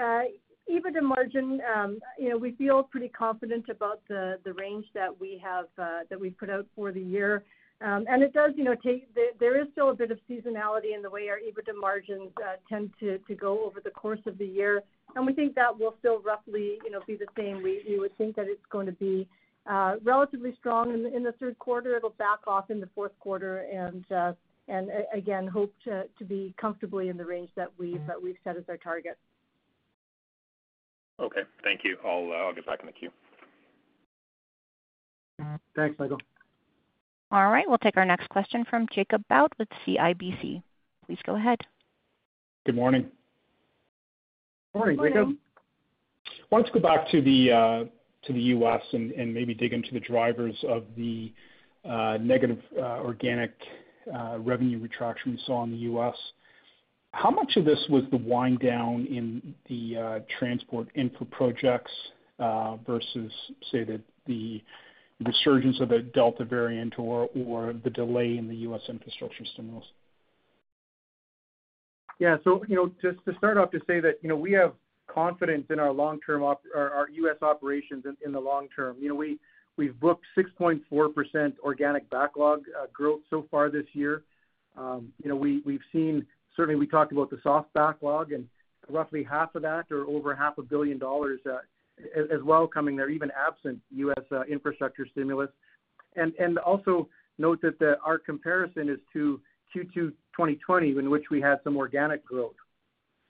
[0.00, 0.22] uh,
[0.70, 5.66] EBITDA margin, um, you know, we feel pretty confident about the range that we have
[5.78, 7.44] uh, that we've put out for the year.
[7.80, 12.30] There is still a bit of seasonality in the way our EBITDA margins
[12.68, 14.82] tend to go over the course of the year,
[15.16, 17.62] and we think that will still roughly you know, be the same.
[17.62, 19.28] We would think that it's going to be
[20.02, 21.96] relatively strong in the third quarter.
[21.96, 24.32] It'll back off in the fourth quarter, and uh
[24.66, 28.00] and again, hope to be comfortably in the range that we've
[28.44, 29.18] set as our target.
[31.20, 31.42] Okay.
[31.62, 31.98] Thank you.
[32.04, 33.10] I'll uh I'll get back in the queue.
[35.76, 36.18] Thanks, Michael.
[37.34, 37.68] All right.
[37.68, 40.62] We'll take our next question from Jacob Bout with CIBC.
[41.04, 41.58] Please go ahead.
[42.64, 43.10] Good morning.
[44.72, 45.14] Morning, Jacob.
[45.14, 45.38] Morning.
[46.28, 48.82] I wanted to go back to the U.S.
[48.92, 51.32] and maybe dig into the drivers of the
[51.84, 53.50] uh, negative uh, organic
[54.14, 56.14] uh, revenue retraction we saw in the U.S.
[57.10, 61.90] How much of this was the wind down in the transport infra projects
[62.86, 63.32] versus,
[63.72, 63.84] say,
[64.28, 64.62] the
[65.24, 67.28] resurgence of the Delta variant or
[67.84, 68.80] the delay in the U.S.
[68.88, 69.84] infrastructure stimulus?
[72.18, 72.36] Yeah.
[72.44, 74.72] So you know, just to start off to say that you know, we have
[75.06, 77.36] confidence in our long-term our U.S.
[77.42, 78.96] operations in the long term.
[79.00, 79.36] You know,
[79.76, 84.22] we've booked 6.4% organic backlog uh, growth so far this year.
[84.76, 86.26] Um, you know, we've seen.
[86.56, 88.46] Certainly, we talked about the soft backlog and
[88.88, 91.58] roughly half of that or over half a billion dollars uh,
[92.16, 94.24] as well coming there, even absent U.S.
[94.30, 95.50] Uh, infrastructure stimulus.
[96.16, 99.40] And also note that our comparison is to
[99.74, 102.54] Q2 2020, in which we had some organic growth.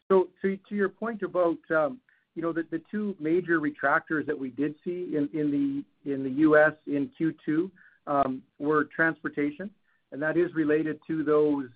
[0.09, 1.99] So to your point about um,
[2.35, 6.73] you know, the two major retractors that we did see in the U.S.
[6.87, 7.71] in Q2
[8.07, 9.71] um, were transportation,
[10.11, 11.69] and that is related to those.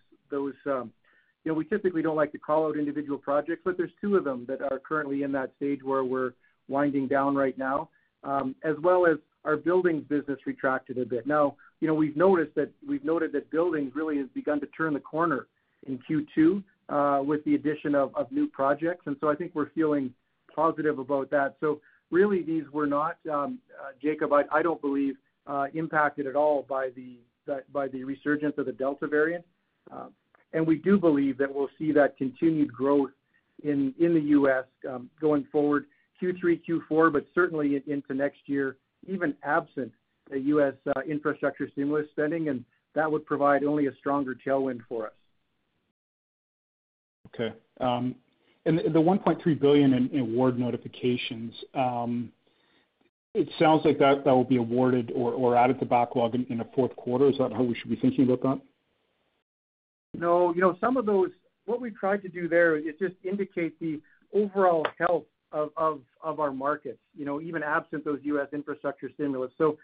[0.66, 0.92] Um,
[1.44, 4.24] you know, we typically don't like to call out individual projects, but there's two of
[4.24, 6.32] them that are currently in that stage where we're
[6.68, 7.88] winding down right now,
[8.24, 11.26] um, as well as our buildings business retracted a bit.
[11.26, 14.94] Now, you know, we've noticed that we've noted that buildings really has begun to turn
[14.94, 15.46] the corner
[15.86, 20.12] in Q2 uh, with the addition of new projects, and so I think we're feeling
[20.54, 21.56] positive about that.
[21.60, 25.14] So really, these were not, um, uh, Jacob, I don't believe,
[25.46, 27.18] uh, impacted at all by the
[27.72, 29.44] by the resurgence of the Delta variant.
[30.52, 33.10] And we do believe that we'll see that continued growth
[33.62, 34.64] in in the U.S.
[34.88, 35.86] Um, going forward
[36.22, 38.76] Q3, Q4, but certainly into next year,
[39.06, 39.92] even absent
[40.30, 40.74] the U.S.
[41.08, 45.12] infrastructure stimulus spending, and that would provide only a stronger tailwind for us.
[47.34, 47.54] Okay.
[47.80, 48.14] Um
[48.66, 51.54] and the 1.3 billion in award notifications,
[53.34, 57.30] it sounds like that will be awarded or added to backlog in the fourth quarter.
[57.30, 58.60] Is that how we should be thinking about that?
[60.20, 60.52] No.
[60.52, 61.30] You know, some of those,
[61.64, 64.02] what we've tried to do there is just indicate the
[64.34, 68.48] overall health of our markets, you know, even absent those U.S.
[68.52, 69.50] infrastructure stimulus.
[69.58, 69.78] So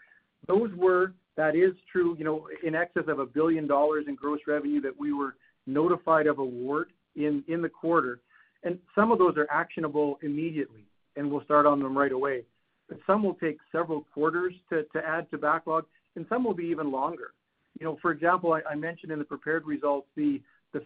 [0.47, 4.39] those were, that is true, you know, in excess of 1 billion dollars in gross
[4.47, 8.19] revenue that we were notified of award in in the quarter.
[8.63, 12.43] And some of those are actionable immediately, and we'll start on them right away.
[12.89, 16.91] But some will take several quarters to add to backlog, and some will be even
[16.91, 17.33] longer.
[17.79, 20.41] You know, for example, I mentioned in the prepared results the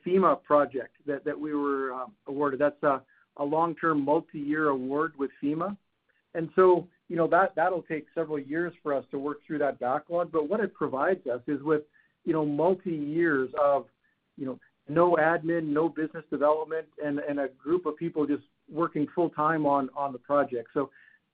[0.06, 2.60] FEMA project that we were um, awarded.
[2.60, 3.00] That's uh,
[3.38, 5.76] a long-term, multi-year award with FEMA.
[6.36, 10.32] And so, you know, that'll take several years for us to work through that backlog.
[10.32, 11.84] But what it provides us is with
[12.26, 13.86] you know, multi-years of
[14.38, 19.66] you know, no admin, no business development, and a group of people just working full-time
[19.66, 20.70] on the project.
[20.74, 20.90] So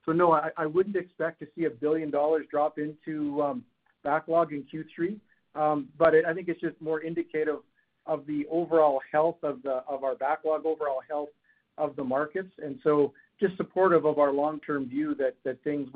[0.05, 3.63] so no, I wouldn't expect to see $1 billion drop into um,
[4.03, 5.19] backlog in Q3.
[5.60, 7.60] Um, but I think it's just more indicative
[8.05, 11.29] of the overall health of our backlog, overall health
[11.77, 15.89] of the markets, and so just supportive of our long-term view that that things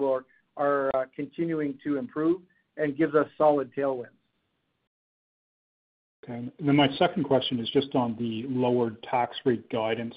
[0.58, 2.42] are uh, continuing to improve
[2.78, 4.08] and gives us solid tailwinds.
[6.24, 6.34] Okay.
[6.38, 10.14] And then my second question is just on the lowered tax rate guidance.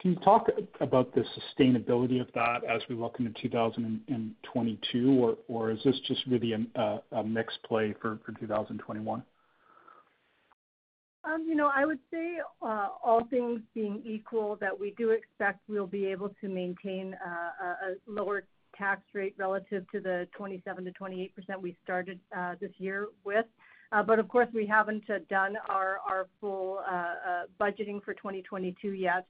[0.00, 0.48] Can you talk
[0.80, 1.24] about the
[1.60, 7.22] sustainability of that as we look into 2022, or is this just really uh, a
[7.22, 9.22] mixed play for 2021?
[11.24, 15.60] Um, you know, I would say, uh, all things being equal, that we do expect
[15.68, 18.44] we'll be able to maintain uh, a lower
[18.76, 23.46] tax rate relative to the 27 to 28 percent we started uh, this year with.
[24.06, 26.80] But of course, we haven't done our our full
[27.60, 29.26] budgeting for 2022 yet.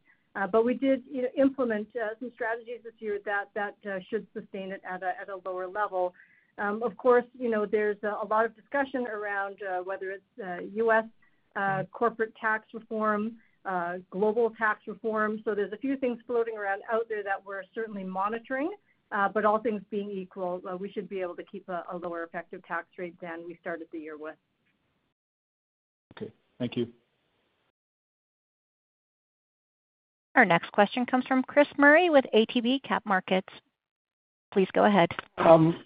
[0.53, 1.89] But we did, you know, implement
[2.21, 3.75] some strategies this year that that
[4.09, 6.15] should sustain it at a lower level.
[6.59, 11.05] Um, of course, you know, there's a lot of discussion around whether it's U.S.
[11.55, 11.83] Uh, mm-hmm.
[11.93, 13.33] corporate tax reform,
[13.65, 15.41] uh, global tax reform.
[15.45, 18.71] So there's a few things floating around out there that we're certainly monitoring.
[19.13, 22.25] Uh, but all things being equal, uh, we should be able to keep a lower
[22.25, 24.37] effective tax rate than we started the year with.
[26.17, 26.33] Okay.
[26.59, 26.89] Thank you.
[30.35, 33.53] Our next question comes from Chris Murray with ATB Cap Markets.
[34.51, 35.11] Please go ahead.
[35.37, 35.85] Um,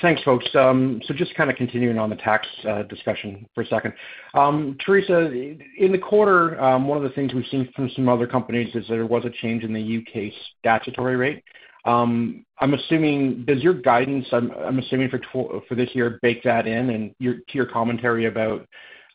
[0.00, 0.46] Thanks, folks.
[0.54, 3.92] Um, so just kind of continuing on the tax uh, discussion for a second.
[4.34, 8.26] Um, Theresa, in the quarter, um, one of the things we've seen from some other
[8.26, 10.32] companies is there was a change in the U.K.
[10.60, 11.42] statutory rate.
[11.84, 17.42] I'm assuming does your guidance, I'm assuming for this year, bake that in and to
[17.52, 18.66] your commentary about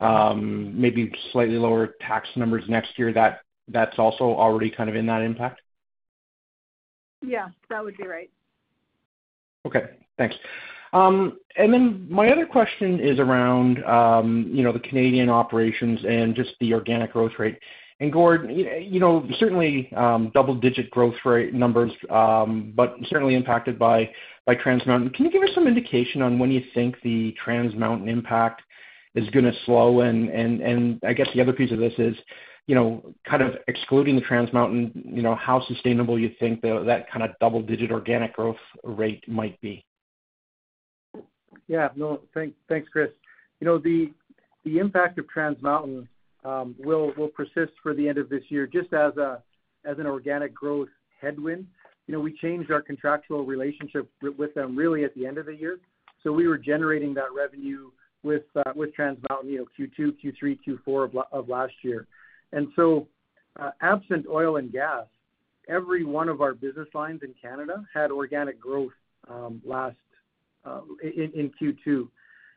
[0.02, 5.62] maybe slightly lower tax numbers next year, that's also already kind of in that impact?
[7.26, 8.30] Yeah, that would be right.
[9.66, 9.84] Okay,
[10.18, 10.36] thanks.
[10.94, 16.36] Um, and then my other question is around, um, you know, the Canadian operations and
[16.36, 17.58] just the organic growth rate.
[18.00, 24.10] And Gord, you know, certainly, um, double-digit growth rate numbers, but certainly impacted by
[24.62, 25.12] Trans Mountain.
[25.12, 28.62] Can you give us some indication on when you think the Trans Mountain impact
[29.16, 30.02] is gonna slow?
[30.02, 32.16] And and I guess the other piece of this is,
[32.68, 36.84] you know, kind of excluding the Trans Mountain, you know, how sustainable you think that
[36.86, 39.86] that kind of double-digit organic growth rate might be?
[41.68, 41.90] Yeah.
[41.96, 43.10] No, thanks, Chris.
[43.60, 44.12] You know, the
[44.66, 46.08] the impact of Trans Mountain
[46.44, 50.90] um, will will persist for the end of this year just as an organic growth
[51.20, 51.68] headwind.
[52.08, 55.56] You know, we changed our contractual relationship with them really at the end of the
[55.56, 55.80] year.
[56.22, 57.92] So we were generating that revenue
[58.24, 62.08] with uh, Trans Mountain, you know, Q2, Q3, Q4 of last year.
[62.52, 63.08] And so
[63.60, 65.06] uh absent oil and gas,
[65.70, 68.94] every one of our business lines in Canada had organic growth
[69.30, 69.96] um, last
[70.66, 72.08] Um, in Q2.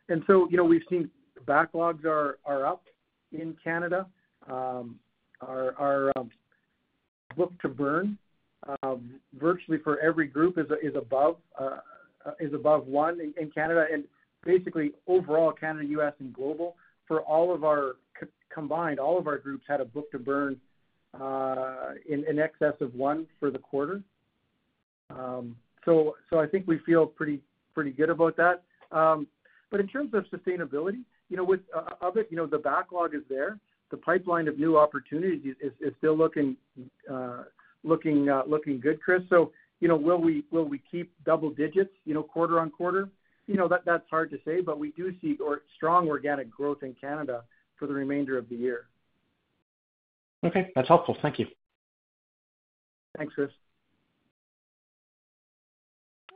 [0.08, 1.10] And so, You know, we've seen
[1.44, 2.84] backlogs are up
[3.32, 4.06] in Canada.
[4.48, 5.00] Um,
[5.40, 6.30] our um,
[7.36, 8.16] book-to-burn
[9.34, 13.86] virtually for every group is uh, uh, above one in Canada.
[13.92, 14.04] And
[14.44, 16.76] basically overall, Canada, U.S., and global,
[17.08, 17.96] for all of our
[18.54, 20.60] combined, all of our groups had a book-to-burn
[21.20, 24.00] uh, in excess of one for the quarter.
[25.84, 27.40] So I think we feel pretty
[27.84, 28.62] good about that.
[28.92, 29.26] Um,
[29.70, 33.14] but in terms of sustainability, you know, with uh, of it, you know, the backlog
[33.14, 33.58] is there.
[33.90, 36.28] The pipeline of new opportunities is still uh,
[37.12, 37.42] uh,
[37.84, 39.22] looking good, Chris.
[39.28, 43.08] So, you know, will we will we keep double digits, you know, quarter-on-quarter?
[43.46, 45.38] You know, that's hard to say, but we do see
[45.76, 47.44] strong organic growth in Canada
[47.78, 48.86] for the remainder of the year.
[50.44, 50.72] Okay.
[50.74, 51.16] That's helpful.
[51.22, 51.46] Thank you.
[53.16, 53.50] Thanks, Chris.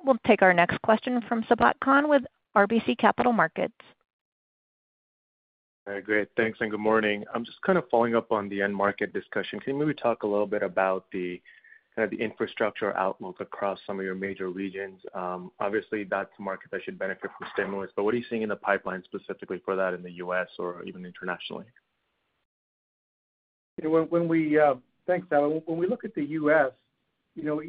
[0.04, 2.22] We'll take our next question from Sabahat Khan with
[2.56, 3.74] RBC Capital Markets.
[5.86, 6.28] All right, great.
[6.36, 7.24] Thanks, and good morning.
[7.34, 9.60] I'm just kind of following up on the end market discussion.
[9.60, 11.40] Can you maybe talk a little bit about the
[11.96, 15.00] kind of the infrastructure outlook across some of your major regions?
[15.14, 18.42] Um, obviously, that's a market that should benefit from stimulus, but what are you seeing
[18.42, 20.48] in the pipeline specifically for that in the U.S.
[20.58, 21.66] or even internationally?
[23.82, 24.74] You know, uh,
[25.06, 25.62] thanks, Sabahat.
[25.66, 26.70] When we look at the U.S.,
[27.34, 27.62] you know,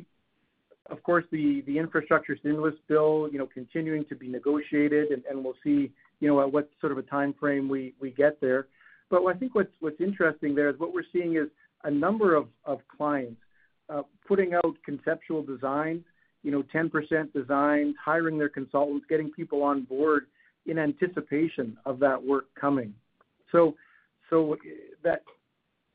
[0.89, 5.91] of course, the infrastructure stimulus bill, you know, continuing to be negotiated, and we'll see,
[6.19, 8.67] you know, at what sort of a timeframe we we get there.
[9.09, 11.47] But I think what's interesting there is what we're seeing is
[11.83, 12.47] a number of
[12.95, 13.41] clients
[13.89, 16.03] uh, putting out conceptual design,
[16.43, 20.27] you know, 10% designs, hiring their consultants, getting people on board
[20.65, 22.93] in anticipation of that work coming.
[23.51, 23.75] So
[24.31, 24.47] uh,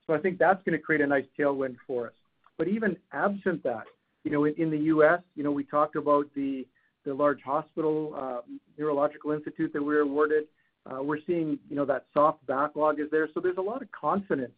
[0.09, 2.12] I think that's gonna create a nice tailwind for us.
[2.59, 3.84] But even absent that,
[4.27, 6.66] you know, in the U.S., you know, we talked about the
[7.07, 8.41] large hospital uh,
[8.77, 10.47] neurological institute that we were awarded.
[10.85, 13.29] Uh, we're seeing, you know, that soft backlog is there.
[13.33, 14.51] So there's a lot of confidence,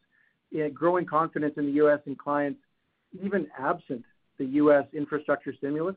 [0.59, 1.99] eh, growing confidence in the U.S.
[2.07, 2.59] and clients,
[3.23, 4.03] even absent
[4.39, 4.85] the U.S.
[4.95, 5.97] infrastructure stimulus.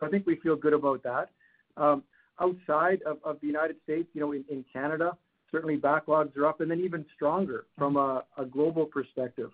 [0.00, 1.30] I think we feel good about that.
[1.76, 2.04] Um,
[2.40, 5.16] outside of the United States, you know, in Canada,
[5.50, 9.50] certainly backlogs are up and then even stronger from a global perspective.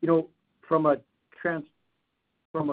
[0.00, 0.28] You know,
[0.68, 0.98] from a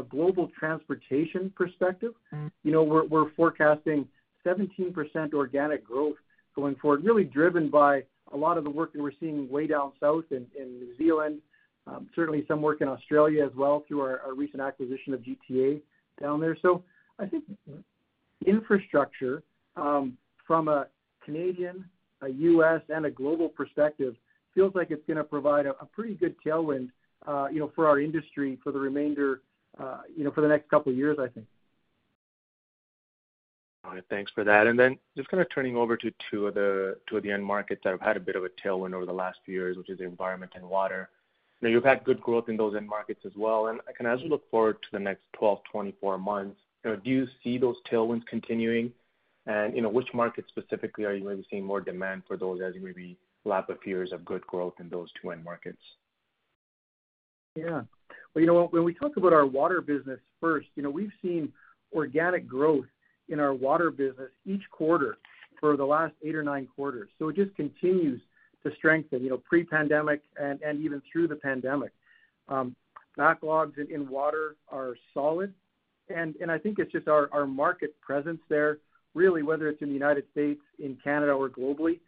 [0.09, 2.51] global transportation perspective, mm.
[2.63, 4.07] you know, we're forecasting
[4.45, 6.15] 17% organic growth
[6.55, 8.03] going forward, really driven by
[8.33, 11.39] a lot of the work that we're seeing way down south in New Zealand,
[11.87, 15.81] um, certainly some work in Australia as well through our recent acquisition of GTA
[16.21, 16.57] down there.
[16.61, 16.83] So
[17.19, 17.43] I think
[18.45, 19.43] infrastructure
[19.75, 20.87] um, from a
[21.23, 21.85] Canadian,
[22.21, 24.15] a U.S., and a global perspective
[24.53, 26.89] feels like it's gonna provide a pretty good tailwind,
[27.27, 29.41] uh, you know, for our industry for the remainder,
[29.79, 31.47] Uh, you know, for the next couple of years, I think.
[33.83, 34.03] All right.
[34.09, 34.67] Thanks for that.
[34.67, 38.01] And then just kind of turning over to two of the end markets that have
[38.01, 40.69] had a bit of a tailwind over the last few years, which is environment and
[40.69, 41.09] water.
[41.61, 43.67] Now, you've had good growth in those end markets as well.
[43.67, 46.95] And Kind of as we look forward to the next 12, 24 months, you know,
[46.97, 48.91] do you see those tailwinds continuing?
[49.47, 52.75] And you know, which markets specifically are you maybe seeing more demand for those as
[52.75, 55.81] you maybe lap a few years of good growth in those two end markets?
[57.55, 57.81] Yeah.
[58.33, 58.67] Well, you know?
[58.67, 61.51] When we talk about our water business first, you know, we've seen
[61.93, 62.85] organic growth
[63.29, 65.17] in our water business each quarter
[65.59, 67.09] for the last eight or nine quarters.
[67.19, 68.21] So it just continues
[68.63, 71.91] to strengthen, you know, pre-pandemic and even through the pandemic.
[73.17, 75.53] Backlogs in water are solid.
[76.09, 78.79] And I think it's just our market presence there,
[79.13, 81.99] really, whether it's in the United States, in Canada or globally,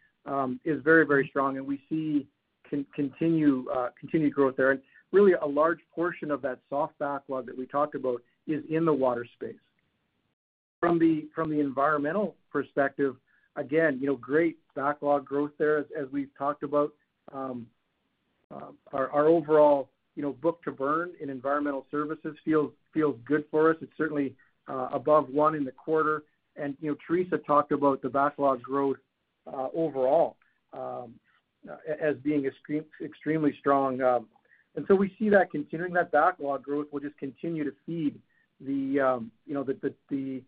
[0.66, 1.58] is very, very strong.
[1.58, 2.28] And we see
[2.72, 4.80] uh continued growth there.
[5.14, 8.94] Really a large portion of that soft backlog that we talked about is in the
[8.94, 9.56] water space.
[10.82, 13.16] From the environmental perspective,
[13.56, 16.92] again, you know, great backlog growth there as we've talked about.
[17.32, 17.68] Um,
[18.52, 22.74] uh, our overall, you know, book-to-burn in environmental services feels
[23.26, 23.78] good for us.
[23.82, 24.36] It's certainly
[24.68, 26.24] uh, above one in the quarter.
[26.56, 28.98] And you know, Theresa talked about the backlog growth
[29.48, 30.38] uh, overall
[30.74, 31.14] um,
[32.02, 32.50] as being
[33.02, 34.02] extremely strong.
[34.02, 34.28] Um,
[34.76, 35.94] And so we see that continuing.
[35.94, 38.20] That backlog growth will just continue to feed
[38.60, 40.42] the um, you know, the the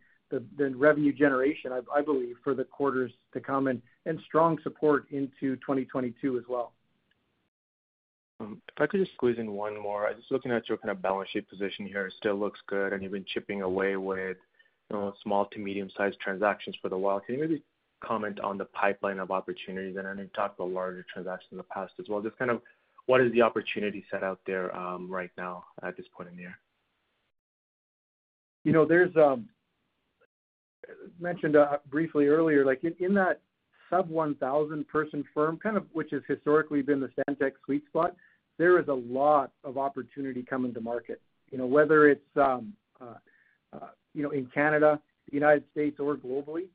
[0.58, 3.82] the revenue generation, I believe, for the quarters to come and
[4.26, 6.74] strong support into 2022 as well.
[8.40, 10.08] Um, if I could just squeeze in one more.
[10.08, 12.92] I just looking at your kind of balance sheet position here, it still looks good,
[12.92, 14.38] and you've been chipping away with,
[14.90, 17.22] you know, small to medium-sized transactions for a while.
[17.22, 17.64] Can you maybe
[18.04, 19.96] comment on the pipeline of opportunities?
[19.96, 22.22] And I know you talked about larger transactions in the past as well.
[22.22, 22.62] Just kind of
[23.06, 26.42] what is the opportunity set out there, um, right now at this point in the
[26.42, 26.58] year?
[28.64, 29.48] You know, there's um,
[31.20, 33.42] mentioned uh, briefly earlier, like in that
[33.90, 38.16] sub 1,000 person firm, kind of which has historically been the Stantec sweet spot,
[38.58, 41.22] there is a lot of opportunity coming to market.
[41.52, 43.16] You know, whether it's um, uh,
[43.74, 45.00] uh, you know, in Canada,
[45.30, 46.68] the United States or globally.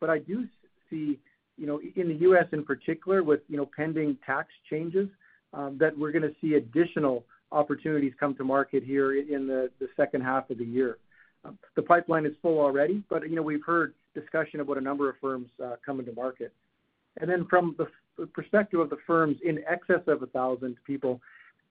[0.00, 0.46] But I do
[0.90, 1.18] see,
[1.56, 2.46] you know, in the U.S.
[2.52, 5.08] in particular with, you know, pending tax changes,
[5.56, 10.50] Um, that we're gonna see additional opportunities come to market here in the second half
[10.50, 10.98] of the year.
[11.44, 15.08] Um, the pipeline is full already, but, you know, we've heard discussion about a number
[15.08, 16.52] of firms uh, coming to market.
[17.18, 21.20] And then from the perspective of the firms in excess of 1,000 people,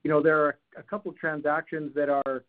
[0.03, 2.43] you know, there are a couple transactions that are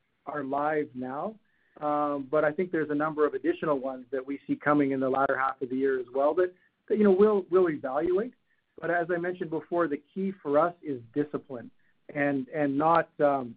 [0.45, 1.34] live now.
[1.80, 5.01] Um, but I think there's a number of additional ones that we see coming in
[5.01, 6.53] the latter half of the year as well that
[6.89, 8.32] you know we'll evaluate.
[8.81, 11.70] But as I mentioned before, the key for us is discipline
[12.14, 13.55] and and not um,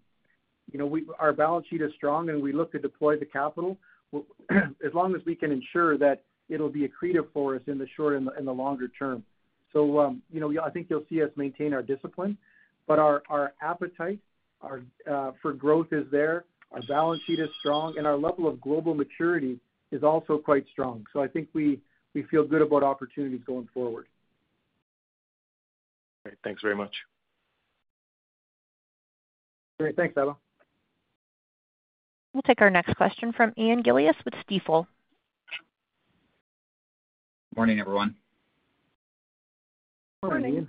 [0.72, 3.78] you know we our balance sheet is strong, and we look to deploy the capital
[4.52, 8.16] as long as we can ensure that it'll be accretive for us in the short
[8.16, 9.24] and the longer term.
[9.72, 12.36] So, um, you know, I think you'll see us maintain our discipline,
[12.88, 14.20] but our appetite
[14.62, 18.60] our uh, for growth is there, our balance sheet is strong, and our level of
[18.62, 19.60] global maturity
[19.92, 21.06] is also quite strong.
[21.14, 21.80] So I think we
[22.30, 24.08] feel good about opportunities going forward.
[26.30, 26.38] Great.
[26.44, 26.94] Thanks very much.
[29.80, 29.96] Great.
[29.96, 30.36] Thanks, Sabahat.
[32.34, 34.86] We'll take our next question from Ian Gillies with Stifel.
[37.56, 38.16] Morning, everyone.
[40.22, 40.52] Morning.
[40.54, 40.68] Morning.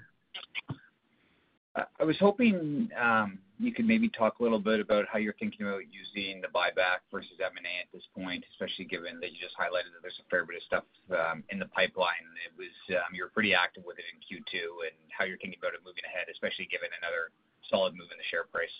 [1.76, 5.68] I was hoping um, you could maybe talk a little bit about how you're thinking
[5.68, 9.92] about using the buyback versus M&A at this point, especially given that you just highlighted
[9.92, 12.24] that there's a fair bit of stuff um, in the pipeline.
[12.40, 15.60] It was, um, you were pretty active with it in Q2, and how you're thinking
[15.60, 17.36] about it moving ahead, especially given another
[17.68, 18.72] solid move in the share price.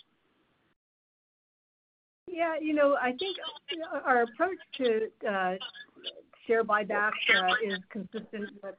[2.25, 3.37] Yeah, you know, I think
[4.01, 5.61] our approach to uh,
[6.49, 8.75] share buyback uh, is consistent with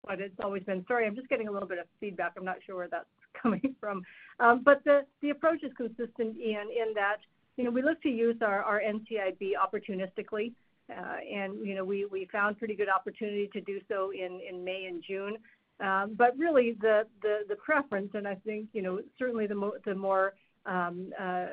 [0.00, 0.80] what it's always been.
[0.88, 2.32] Sorry, I'm just getting a little bit of feedback.
[2.40, 3.04] I'm not sure where that's
[3.42, 4.02] coming from.
[4.40, 7.18] Um, but the the approach is consistent Ian, in that,
[7.56, 10.52] you know, we look to use our our NCIB opportunistically.
[10.90, 14.64] Uh, and you know, we we found pretty good opportunity to do so in in
[14.64, 15.36] May and June.
[15.80, 20.34] Um, but really the the preference, and I think, you know, certainly the more
[20.66, 21.46] um, uh,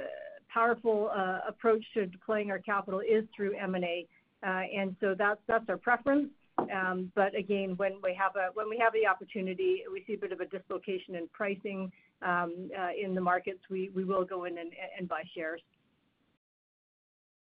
[0.53, 4.07] powerful uh, approach to deploying our capital is through M&A.
[4.43, 6.29] And so that's that's our preference.
[6.73, 10.17] Um, but again, when we have a when we have the opportunity, we see a
[10.17, 11.91] bit of a dislocation in pricing
[12.21, 15.61] um, uh, in the markets, we will go in and buy shares.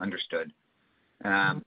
[0.01, 0.51] Understood.
[1.23, 1.63] Um,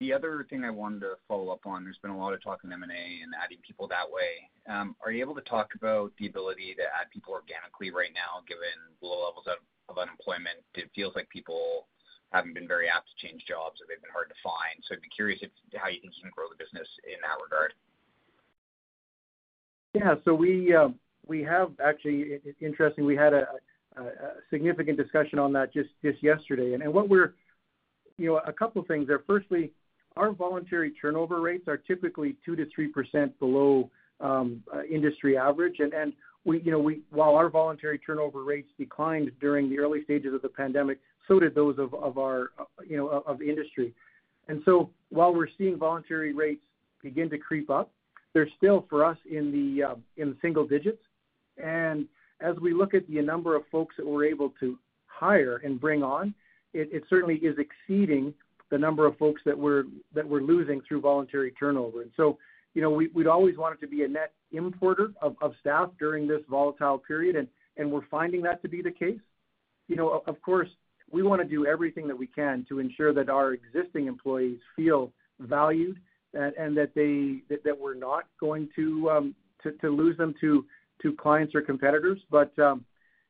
[0.00, 2.60] the other thing I wanted to follow up on, there's been a lot of talk
[2.64, 4.50] in M&A and adding people that way.
[4.68, 8.66] Are you able to talk about the ability to add people organically right now, given
[9.00, 9.46] low levels
[9.88, 10.58] of unemployment?
[10.74, 11.86] It feels like people
[12.32, 14.82] haven't been very apt to change jobs or they've been hard to find.
[14.88, 15.40] So I'd be curious
[15.76, 17.74] how you think you can grow the business in that regard.
[19.94, 20.14] Yeah.
[20.24, 20.96] So we um,
[21.46, 23.46] have actually, interesting, we had a
[24.50, 25.90] significant discussion on that just
[26.22, 26.72] yesterday.
[26.74, 27.34] And, and what we're,
[28.16, 29.22] you know, a couple things there.
[29.26, 29.72] Firstly,
[30.16, 35.80] our voluntary turnover rates are typically 2%-3% below um, uh, industry average.
[35.80, 36.12] And
[36.44, 40.48] we, you know, while our voluntary turnover rates declined during the early stages of the
[40.48, 40.98] pandemic,
[41.28, 42.50] so did those of of our,
[42.86, 43.94] you know, of industry.
[45.10, 46.62] While we're seeing voluntary rates
[47.02, 47.90] begin to creep up,
[48.32, 51.02] they're still for us in the uh, in single digits.
[51.62, 52.06] And
[52.40, 56.02] as we look at the number of folks that we're able to hire and bring
[56.02, 56.34] on,
[56.74, 58.32] it certainly is exceeding
[58.70, 62.02] the number of folks that we're that we're losing through voluntary turnover.
[62.02, 62.38] And so,
[62.74, 66.40] you know, we'd always wanted to be a net importer of of staff during this
[66.48, 67.46] volatile period, and
[67.76, 69.20] and we're finding that to be the case.
[69.88, 70.70] You know, of course,
[71.12, 75.98] we wanna do everything that we can to ensure that our existing employees feel valued
[76.34, 79.34] and that they that we're not going to um
[79.80, 80.64] to lose them to
[81.00, 82.18] to clients or competitors.
[82.30, 82.84] But um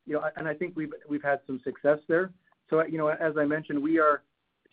[0.06, 2.30] you know, and I think we've we've had some success there.
[2.70, 4.22] So you know, as I mentioned, we are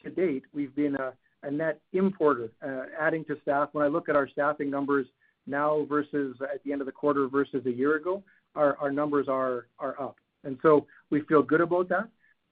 [0.04, 2.52] to date, we've been a net importer
[3.00, 3.70] adding to staff.
[3.72, 5.08] When I look at our staffing numbers
[5.48, 8.24] now versus at the end of the quarter versus a year ago,
[8.56, 10.18] our numbers are are up.
[10.44, 12.08] And so we feel good about that.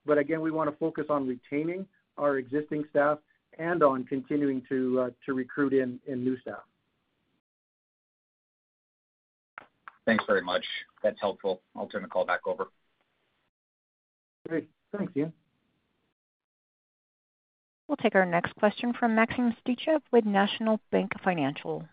[0.08, 1.86] But again, we wanna focus on retaining
[2.16, 3.18] our existing staff
[3.58, 6.62] and on continuing to uh, recruit in new staff.
[10.06, 10.64] Thanks very much.
[11.02, 11.60] That's helpful.
[11.76, 12.68] I'll turn the call back over.
[14.48, 14.68] Great.
[14.96, 15.34] Thanks, Ian.
[17.86, 21.84] We'll take our next question from Maxim Sytchev with National Bank Financial.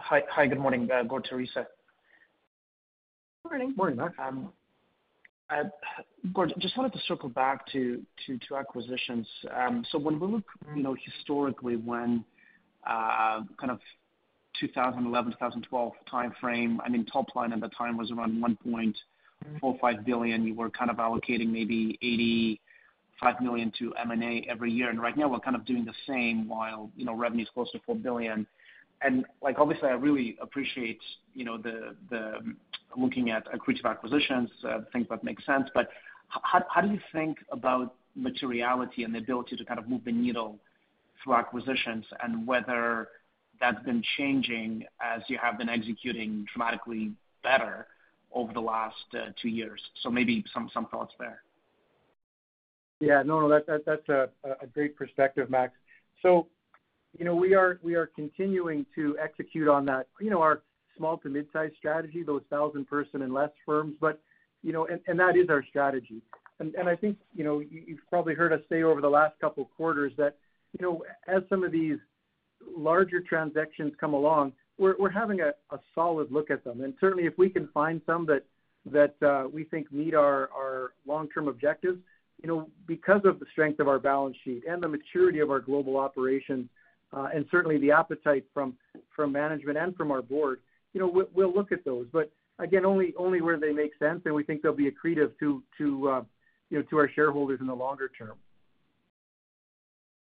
[0.00, 0.22] Hi.
[0.30, 1.66] Hi, good morning, uh, Gord, Theresa.
[3.44, 3.72] Morning.
[3.76, 4.14] Morning, Max.
[4.18, 4.52] Um,
[6.32, 8.02] Gord, just wanted to circle back to
[8.56, 9.26] acquisitions.
[9.54, 10.44] Um, so when we look,
[10.74, 12.24] you know, historically when
[12.86, 13.80] uh, kind of
[14.60, 20.46] 2011, 2012 timeframe, I mean, top line at the time was around 1.45 billion.
[20.46, 24.90] You were kind of allocating maybe 85 million to M&A every year.
[24.90, 27.70] And right now we're kind of doing the same while, you know, revenue is close
[27.72, 28.46] to 4 billion.
[29.04, 31.00] And like, obviously, I really appreciate,
[31.34, 32.54] you know, the the
[32.96, 35.68] looking at accretive acquisitions, uh, things that make sense.
[35.74, 35.88] But
[36.28, 40.12] how how do you think about materiality and the ability to kind of move the
[40.12, 40.58] needle
[41.22, 43.08] through acquisitions and whether
[43.60, 47.86] that's been changing as you have been executing dramatically better
[48.32, 49.80] over the last uh, two years?
[50.02, 51.42] So maybe some some thoughts there.
[53.00, 53.22] Yeah.
[53.24, 54.28] No, no, that that that's a
[54.60, 55.72] a great perspective, Max.
[57.18, 60.62] You know, we are we are continuing to execute on that, you know, our
[60.96, 63.94] small to mid-size strategy, those 1,000-person and less firms.
[64.00, 64.20] But
[64.62, 66.22] you know, and that is our strategy.
[66.60, 70.36] I think, you know, you've probably heard us say over the last couple quarters that,
[70.78, 71.98] you know, as some of these
[72.76, 75.52] larger transactions come along, we're having a
[75.94, 76.82] solid look at them.
[76.82, 78.44] And certainly if we can find some that
[78.84, 81.98] that uh we think meet our our long-term objectives,
[82.42, 85.60] you know, because of the strength of our balance sheet and the maturity of our
[85.60, 86.68] global operations,
[87.12, 88.74] and certainly the appetite from
[89.14, 90.60] from management and from our board,
[90.92, 92.06] you know, we'll look at those.
[92.12, 95.62] But again, only only where they make sense, and we think they'll be accretive to
[96.08, 96.22] uh
[96.70, 98.38] you know, to our shareholders in the longer term.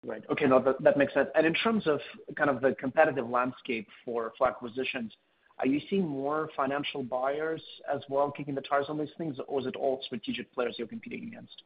[0.06, 0.24] Right.
[0.32, 0.46] Okay.
[0.46, 1.30] No, that makes sense.
[1.34, 2.00] And in terms of
[2.36, 5.12] kind of the competitive landscape for acquisitions,
[5.60, 7.62] are you seeing more financial buyers
[7.92, 10.88] as well kicking the tires on these things, or is it all strategic players you're
[10.88, 11.64] competing against?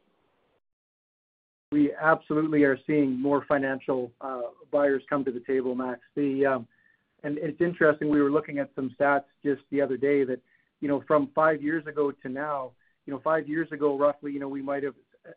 [1.72, 6.00] We absolutely are seeing more financial uh, buyers come to the table, Max.
[6.16, 6.68] Um,
[7.24, 10.40] and it's interesting, we were looking at some stats just the other day that,
[10.80, 12.72] you know, from five years ago to now,
[13.06, 14.94] You know, five years ago, roughly, you know, we might have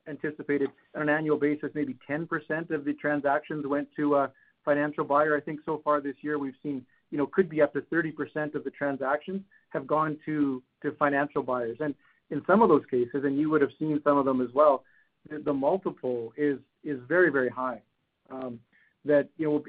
[0.08, 2.28] anticipated on an annual basis, maybe 10%
[2.72, 4.32] of the transactions went to a
[4.64, 5.38] financial buyer.
[5.38, 8.56] I think so far this year, we've seen, you know, could be up to 30%
[8.56, 10.62] of the transactions have gone to
[11.00, 11.78] financial buyers.
[11.80, 11.96] And
[12.30, 14.84] in some of those cases, and you would have seen some of them as well,
[15.30, 17.82] the multiple is very, very high.
[18.30, 18.60] Um,
[19.06, 19.64] that, you know,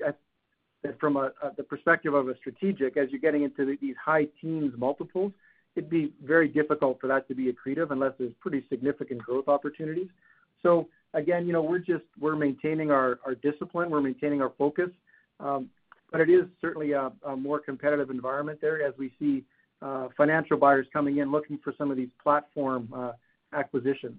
[0.83, 4.73] that from a the perspective of a strategic, as you're getting into these high teens
[4.77, 5.33] multiples,
[5.75, 10.09] it'd be very difficult for that to be accretive unless there's pretty significant growth opportunities.
[10.63, 14.91] So again, you know, we're just we're maintaining our discipline, we're maintaining our focus.
[15.41, 15.71] Um
[16.13, 19.45] but it is certainly a more competitive environment there as we see
[19.83, 23.13] uh, financial buyers coming in looking for some of these platform uh,
[23.53, 24.19] acquisitions.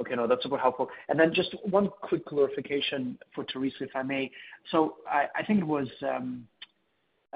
[0.00, 0.14] Okay.
[0.14, 0.88] No, that's super helpful.
[1.08, 4.30] And then just one quick clarification for Theresa, if I may.
[4.70, 6.46] So I think it was um,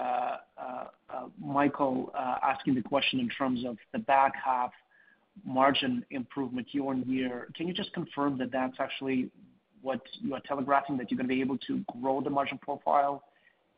[0.00, 4.70] uh, uh, uh, Michael asking the question in terms of the back half
[5.44, 7.48] margin improvement year-on-year.
[7.54, 9.30] Can you just confirm that that's actually
[9.82, 13.24] what you are telegraphing, that you're gonna be able to grow the margin profile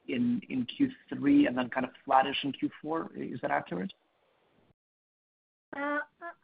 [0.08, 3.34] in Q3 and then kind of flattish in Q4?
[3.34, 3.92] Is that accurate?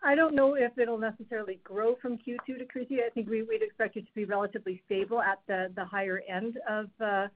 [0.08, 3.00] I don't know if it'll necessarily grow from Q2 to Q3.
[3.06, 7.26] I think we'd expect it to be relatively stable at the higher end of uh,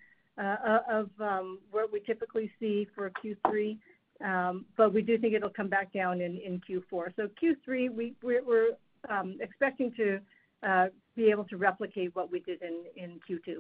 [0.41, 3.77] uh, um, what we typically see for Q3.
[4.25, 7.15] Um, but We do think it'll come back down in Q4.
[7.15, 8.71] So Q3, we're
[9.11, 10.19] um, expecting to
[10.67, 13.57] uh, be able to replicate what we did in Q2.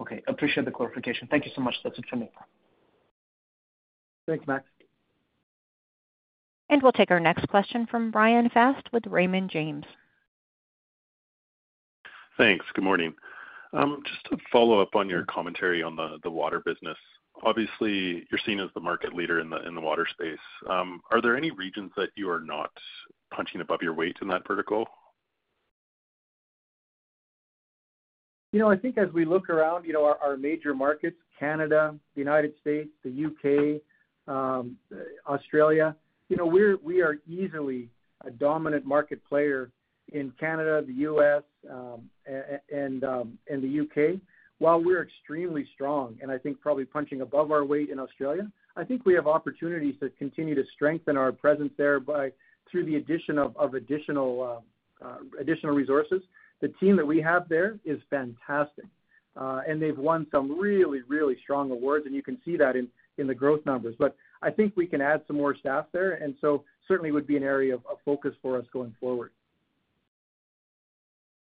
[0.00, 0.22] Okay.
[0.28, 1.28] Appreciate the clarification.
[1.30, 1.74] Thank you so much.
[1.84, 2.30] That's it for me.
[4.26, 4.64] Thanks, Max.
[6.70, 9.84] And we'll take our next question from Bryan Fast with Raymond James.
[12.38, 12.64] Thanks.
[12.74, 13.12] Good morning.
[13.72, 16.96] Um, just to follow up on your commentary on the water business.
[17.42, 20.38] Obviously, you're seen as the market leader in the water space.
[20.68, 22.70] Um, are there any regions that you are not
[23.34, 24.86] punching above your weight in that vertical?
[28.52, 32.20] You know, I think as we look around, you know, our major markets, Canada, the
[32.20, 33.80] United States, the U.K.,
[34.28, 34.76] um,
[35.28, 35.96] Australia,
[36.30, 37.88] you know, we are easily
[38.24, 39.70] a dominant market player
[40.12, 42.08] in Canada, the U.S., um,
[43.04, 44.20] um, and the U.K.
[44.58, 48.84] While we're extremely strong, and I think probably punching above our weight in Australia, I
[48.84, 52.32] think we have opportunities to continue to strengthen our presence there by
[52.70, 54.58] through the addition of uh,
[55.04, 56.22] uh, additional resources.
[56.60, 58.84] The team that we have there is fantastic.
[59.36, 63.26] Uh, and they've won some really really strong awards, and you can see that in
[63.26, 63.94] the growth numbers.
[64.42, 67.42] I think we can add some more staff there, and so certainly would be an
[67.42, 69.32] area of focus for us going forward.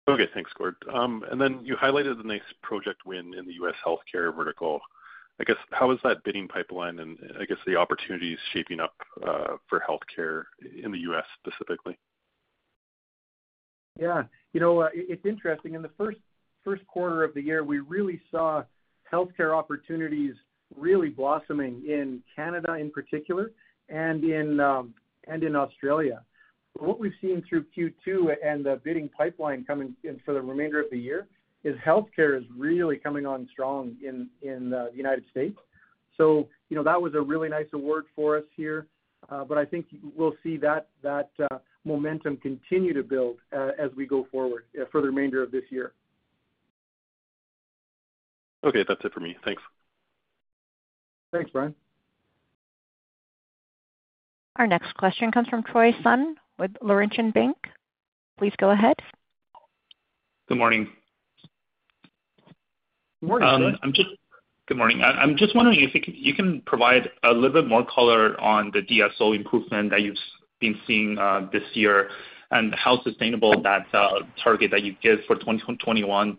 [0.07, 0.27] Okay.
[0.33, 0.75] Thanks, Gord.
[0.93, 3.75] Um, and then you highlighted a nice project win in the U.S.
[3.85, 4.79] healthcare vertical.
[5.39, 8.95] I guess, how is that bidding pipeline and I guess the opportunities shaping up
[9.27, 10.43] uh, for healthcare
[10.81, 11.25] in the U.S.
[11.39, 11.97] specifically?
[13.99, 14.23] Yeah.
[14.53, 15.75] You know, uh, it's interesting.
[15.75, 18.63] In the first quarter of the year, we really saw
[19.11, 20.33] healthcare opportunities
[20.75, 23.51] really blossoming in Canada in particular
[23.89, 24.93] and in um,
[25.27, 26.21] Australia.
[26.79, 30.89] What we've seen through Q2 and the bidding pipeline coming in for the remainder of
[30.91, 31.27] the year
[31.63, 34.29] is healthcare is really coming on strong in
[34.73, 35.57] uh, the United States.
[36.17, 38.87] So you know, that was a really nice award for us here.
[39.29, 44.27] Uh, but I think we'll see that uh, momentum continue to build as we go
[44.31, 45.93] forward for the remainder of this year.
[48.63, 48.83] Okay.
[48.87, 49.35] That's it for me.
[49.45, 49.61] Thanks.
[51.31, 51.75] Thanks, Bryan.
[54.57, 57.55] Our next question comes from Troy Sun with Laurentian Bank.
[58.37, 58.95] Please go ahead.
[60.47, 60.87] Good morning.
[63.21, 63.73] Good morning, Troy.
[63.83, 63.93] Um,
[64.67, 65.01] good morning.
[65.03, 69.35] I'm just wondering if you can provide a little bit more color on the DSO
[69.35, 70.17] improvement that you've
[70.59, 72.09] been seeing uh, this year,
[72.51, 76.37] and how sustainable that uh, target that you give for 2021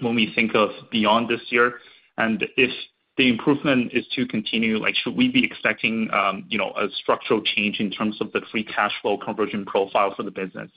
[0.00, 1.74] when we think of beyond this year.
[2.18, 2.70] And if
[3.18, 7.42] the improvement is to continue, like, should we be expecting, um, you know, a structural
[7.42, 10.70] change in terms of the free cash flow conversion profile for the business?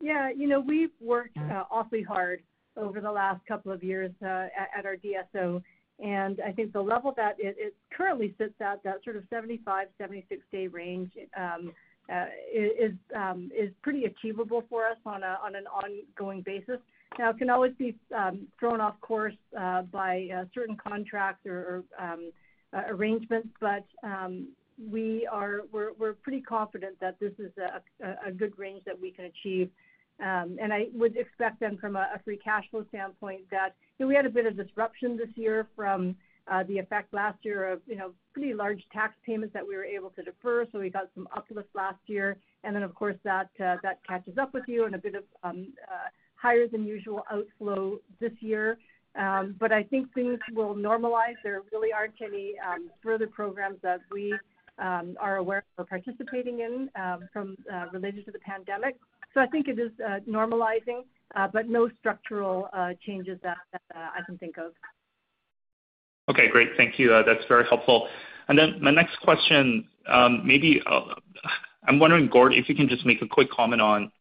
[0.00, 0.30] Yeah.
[0.30, 2.42] You know, we've worked uh, awfully hard
[2.76, 5.62] over the last couple of years uh, at our DSO.
[5.98, 11.10] And I think the level that it currently sits at, that sort of 75-76-day range,
[11.36, 11.72] um,
[12.12, 16.78] uh, is um, is pretty achievable for us on an ongoing basis.
[17.16, 21.82] Now, it can always be um, thrown off course uh, by uh, certain contracts or
[21.98, 22.30] um,
[22.72, 24.48] uh, arrangements, but um,
[24.78, 27.50] we're we're pretty confident that this is
[28.24, 29.70] a good range that we can achieve.
[30.20, 34.14] And I would expect then from a free cash flow standpoint that, you know, we
[34.14, 36.14] had a bit of disruption this year from
[36.68, 40.10] the effect last year of, you know, pretty large tax payments that we were able
[40.10, 42.36] to defer, so we got some uplift last year.
[42.62, 43.48] And Then, of course, that
[44.06, 45.24] catches up with you and a bit of
[46.40, 48.78] higher than usual outflow this year.
[49.18, 51.34] Um, but I think things will normalize.
[51.42, 54.32] There really aren't any um, further programs that we
[54.78, 58.96] um, are aware of or participating in um, from uh, related to the pandemic.
[59.34, 62.68] So I think it is uh, normalizing, uh, but no structural
[63.04, 63.58] changes that
[63.94, 64.72] I can think of.
[66.30, 66.68] Okay, great.
[66.76, 67.08] Thank you.
[67.26, 68.08] That's very helpful.
[68.48, 69.88] And then my next question,
[70.44, 70.80] maybe,
[71.86, 74.12] I'm wondering, Gord, if you can just make a quick comment on,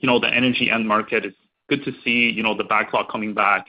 [0.00, 1.24] you know, the energy end market.
[1.24, 1.36] It's
[1.68, 3.66] good to see, you know, the backlog coming back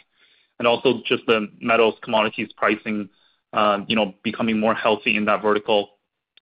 [0.60, 3.10] and also just the metals commodities pricing,
[3.54, 5.92] um, you know, becoming more healthy in that vertical.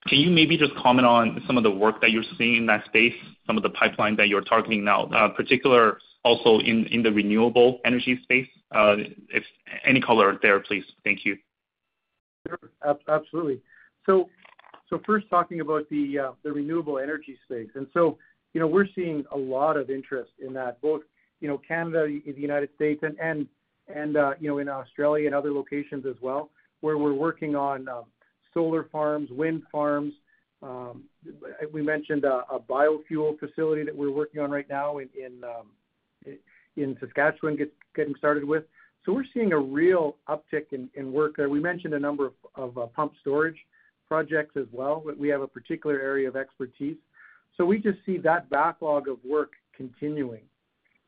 [0.07, 2.85] Can you maybe just comment on some of the work that you're seeing in that
[2.85, 3.15] space,
[3.47, 8.19] some of the pipeline that you're targeting now, uh, particular also in the renewable energy
[8.23, 8.47] space?
[8.75, 8.95] Uh,
[9.29, 9.43] if
[9.85, 10.83] any color there, please.
[11.03, 11.37] Thank you.
[12.47, 12.59] Sure.
[13.07, 13.61] Absolutely.
[15.05, 17.69] First talking about uh, the renewable energy space.
[17.75, 18.17] And so,
[18.53, 21.01] you know, we're seeing a lot of interest in that, both,
[21.39, 23.47] you know, Canada, the United States and,
[23.93, 26.49] and uh you know, in Australia and other locations as well,
[26.81, 28.05] where we're working on um,
[28.53, 30.13] solar farms, wind farms.
[30.61, 31.03] Um,
[31.73, 37.57] we mentioned a biofuel facility that we're working on right now in in um, Saskatchewan
[37.95, 38.63] getting started with.
[39.05, 41.49] So we're seeing a real uptick in work there.
[41.49, 43.57] We mentioned a number of uh, pumped storage
[44.07, 45.01] projects as well.
[45.05, 46.97] But we have a particular area of expertise.
[47.57, 50.43] So we just see that backlog of work continuing.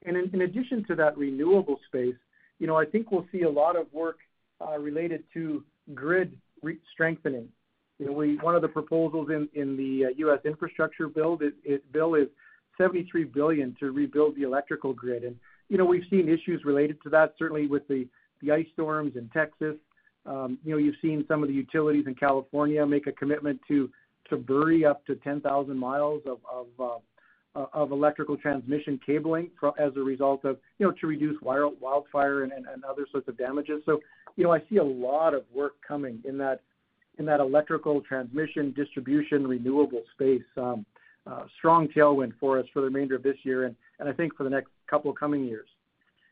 [0.04, 2.16] And in addition to that renewable space,
[2.60, 4.18] you know, I think we'll see a lot of work
[4.62, 6.38] uh, related to grid
[6.94, 7.50] strengthening.
[8.00, 10.40] You know, one of the proposals in the uh, U.S.
[10.46, 12.28] infrastructure bill is
[12.78, 15.24] 73 billion to rebuild the electrical grid.
[15.24, 15.36] And
[15.70, 18.08] you know, we've seen issues related to that, certainly with the
[18.52, 19.76] ice storms in Texas.
[20.26, 23.90] Um, you know, you've seen some of the utilities in California make a commitment to
[24.48, 26.98] bury up to 10,000 miles of uh,
[27.56, 29.50] Uh, electrical transmission cabling
[29.80, 32.52] as a result of, you know, to reduce wildfire and
[32.84, 33.82] other sorts of damages.
[33.86, 34.02] So,
[34.36, 36.60] you know, I see a lot of work coming in that
[37.18, 40.44] in that electrical transmission, distribution, renewable space.
[40.58, 40.86] Um,
[41.28, 43.76] uh, strong tailwind for us for the remainder of this year and
[44.08, 45.68] I think for the next couple of coming years.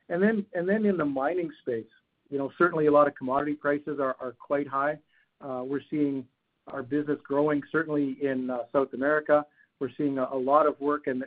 [0.09, 1.88] And then and then in the mining space,
[2.30, 4.97] you know, certainly a lot of commodity prices are are quite high.
[5.41, 6.26] Uh, we're seeing
[6.67, 9.45] our business growing certainly in South America.
[9.80, 11.24] We're seeing a lot of work and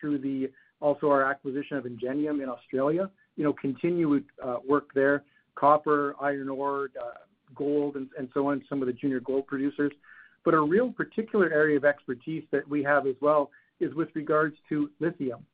[0.00, 5.24] through the also our acquisition of Engenium in Australia, you know, continued uh, work there,
[5.54, 7.18] copper, iron ore, uh,
[7.54, 9.92] gold and so on, some of the junior gold producers.
[10.44, 14.56] But a real particular area of expertise that we have as well is with regards
[14.70, 15.44] to lithium.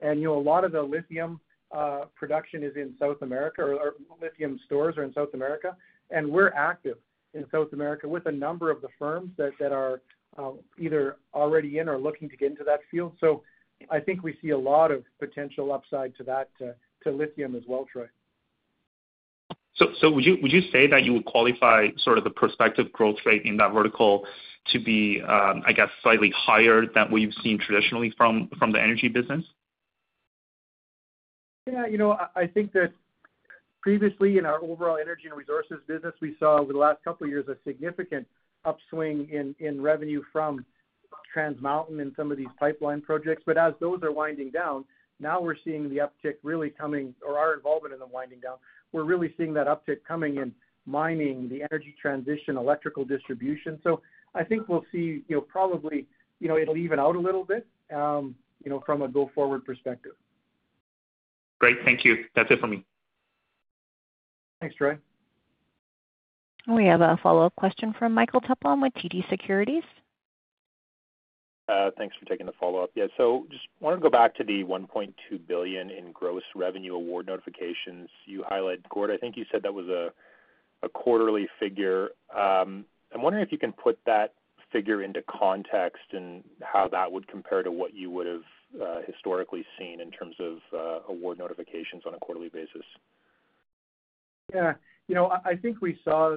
[0.00, 1.40] And, you know, a lot of the lithium
[1.76, 5.76] uh, production is in South America or lithium stores are in South America,
[6.10, 6.98] and we're active
[7.34, 10.00] in South America with a number of the firms that are
[10.36, 13.16] Um, either already in or looking to get into that field.
[13.18, 13.42] So
[13.90, 16.72] I think we see a lot of potential upside to that, uh,
[17.02, 18.06] to lithium as well, Troy.
[19.74, 23.42] So so would you say that you would qualify sort of the prospective growth rate
[23.44, 24.26] in that vertical
[24.72, 29.08] to be, um, I guess, slightly higher than what you've seen traditionally from the energy
[29.08, 29.44] business?
[31.66, 31.86] Yeah.
[31.86, 32.92] You know, I think that
[33.80, 37.30] previously in our overall energy and resources business, we saw over the last couple of
[37.30, 38.26] years a significant
[38.64, 40.64] upswing in revenue from
[41.32, 43.42] Trans Mountain and some of these pipeline projects.
[43.46, 44.84] But as those are winding down,
[45.20, 48.56] now we're seeing the uptick really coming or our involvement in them winding down.
[48.92, 50.52] We're really seeing that uptick coming in
[50.86, 53.78] mining, the energy transition, electrical distribution.
[53.82, 54.00] So
[54.34, 56.06] I think we'll see, you know, probably,
[56.40, 58.34] you know, it'll even out a little bit, um,
[58.64, 60.12] you know, from a go-forward perspective.
[61.58, 61.76] Great.
[61.84, 62.24] Thank you.
[62.34, 62.84] That's it for me.
[64.60, 64.98] Thanks, Troy.
[66.68, 69.84] We have a follow-up question from Michael Tupholme with TD Securities.
[71.66, 72.90] Uh, thanks for taking the follow-up.
[72.94, 73.06] Yeah.
[73.16, 75.12] So just wanted to go back to the 1.2
[75.46, 78.88] billion in gross revenue award notifications you highlighted.
[78.90, 82.10] Gord, I think you said that was a quarterly figure.
[82.34, 84.34] Um, I'm wondering if you can put that
[84.70, 89.64] figure into context and how that would compare to what you would have uh, historically
[89.78, 92.84] seen in terms of uh, award notifications on a quarterly basis.
[94.54, 94.74] Yeah.
[95.08, 96.36] You know, I think we saw,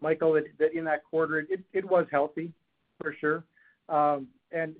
[0.00, 2.52] Michael, that in that quarter it was healthy
[3.00, 3.44] for sure.
[3.88, 4.74] Um and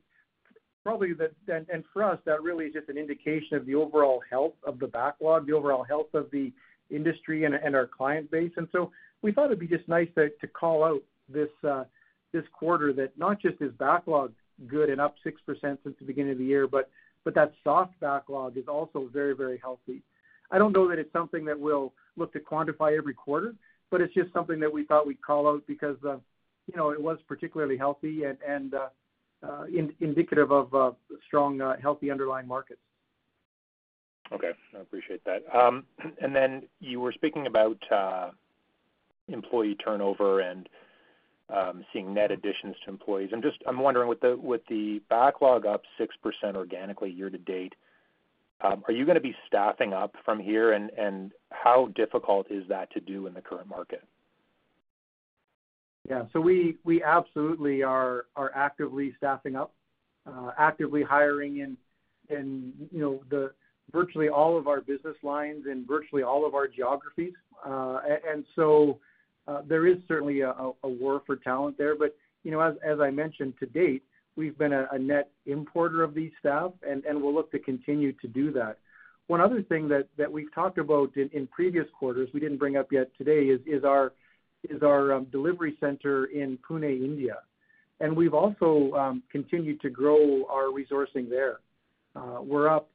[0.84, 4.22] probably that and and for us, that really is just an indication of the overall
[4.30, 6.52] health of the backlog, the overall health of the
[6.90, 8.52] industry and our client base.
[8.56, 8.90] And so
[9.22, 11.02] we thought it'd be just nice to call out
[11.32, 14.32] this quarter that not just is backlog
[14.66, 16.90] good and up 6% since the beginning of the year, but
[17.34, 20.02] that soft backlog is also very, very healthy.
[20.50, 23.54] I don't know that it's something that we'll look to quantify every quarter,
[23.90, 26.16] but it's just something that we thought we'd call out because, uh,
[26.66, 28.88] you know, it was particularly healthy and and uh,
[29.42, 29.64] uh
[30.00, 30.90] indicative of uh,
[31.26, 32.80] strong, healthy underlying markets.
[34.32, 34.50] Okay.
[34.76, 35.42] I appreciate that.
[35.54, 35.84] Um
[36.20, 37.78] and then you were speaking about
[39.28, 40.68] employee turnover and
[41.50, 43.30] um, seeing net additions to employees.
[43.32, 47.74] I'm just I'm wondering with the with the backlog up 6% organically year to date,
[48.60, 50.72] Um, are you gonna be staffing up from here?
[50.72, 54.02] And how difficult is that to do in the current market?
[56.08, 56.24] Yeah.
[56.32, 59.72] So we absolutely are actively staffing up,
[60.26, 61.76] uh, actively hiring in,
[62.90, 63.52] you know, the
[63.92, 67.34] virtually all of our business lines and virtually all of our geographies.
[67.64, 68.98] Uh, and so
[69.46, 71.96] uh, there is certainly a war for talent there.
[71.96, 74.02] But you know, as as I mentioned to date,
[74.38, 78.52] we've been a net importer of these staff, and we'll look to continue to do
[78.52, 78.78] that.
[79.26, 83.10] One other thing that we've talked about in previous quarters, we didn't bring up yet
[83.18, 84.12] today is our
[84.68, 87.38] is our um delivery center in Pune, India.
[88.00, 91.58] And we've also continued to grow our resourcing there.
[92.40, 92.88] We're up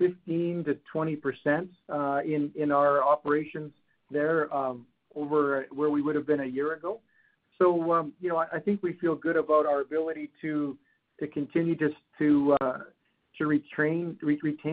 [0.00, 3.72] 15%-20% uh in our operations
[4.10, 4.48] there
[5.14, 7.00] over where we would have been a year ago.
[7.58, 10.76] So, um, you know, I think we feel good about our ability to
[11.20, 14.16] to continue just to to uh, retain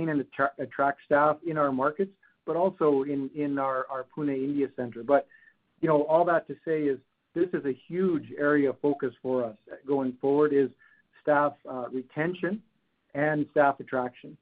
[0.09, 0.25] and
[0.59, 2.11] attract staff in our markets,
[2.45, 5.03] but also in our Pune, India center.
[5.03, 5.27] But
[5.81, 6.99] you know, all that to say is
[7.33, 9.55] this is a huge area of focus for us
[9.87, 10.69] going forward, is
[11.21, 12.61] staff uh, retention
[13.13, 14.37] and staff attraction.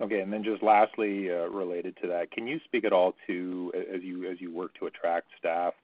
[0.00, 0.20] Okay.
[0.20, 4.02] And then just lastly, uh, related to that, can you speak at all to, as
[4.02, 5.74] you as you work to attract staff,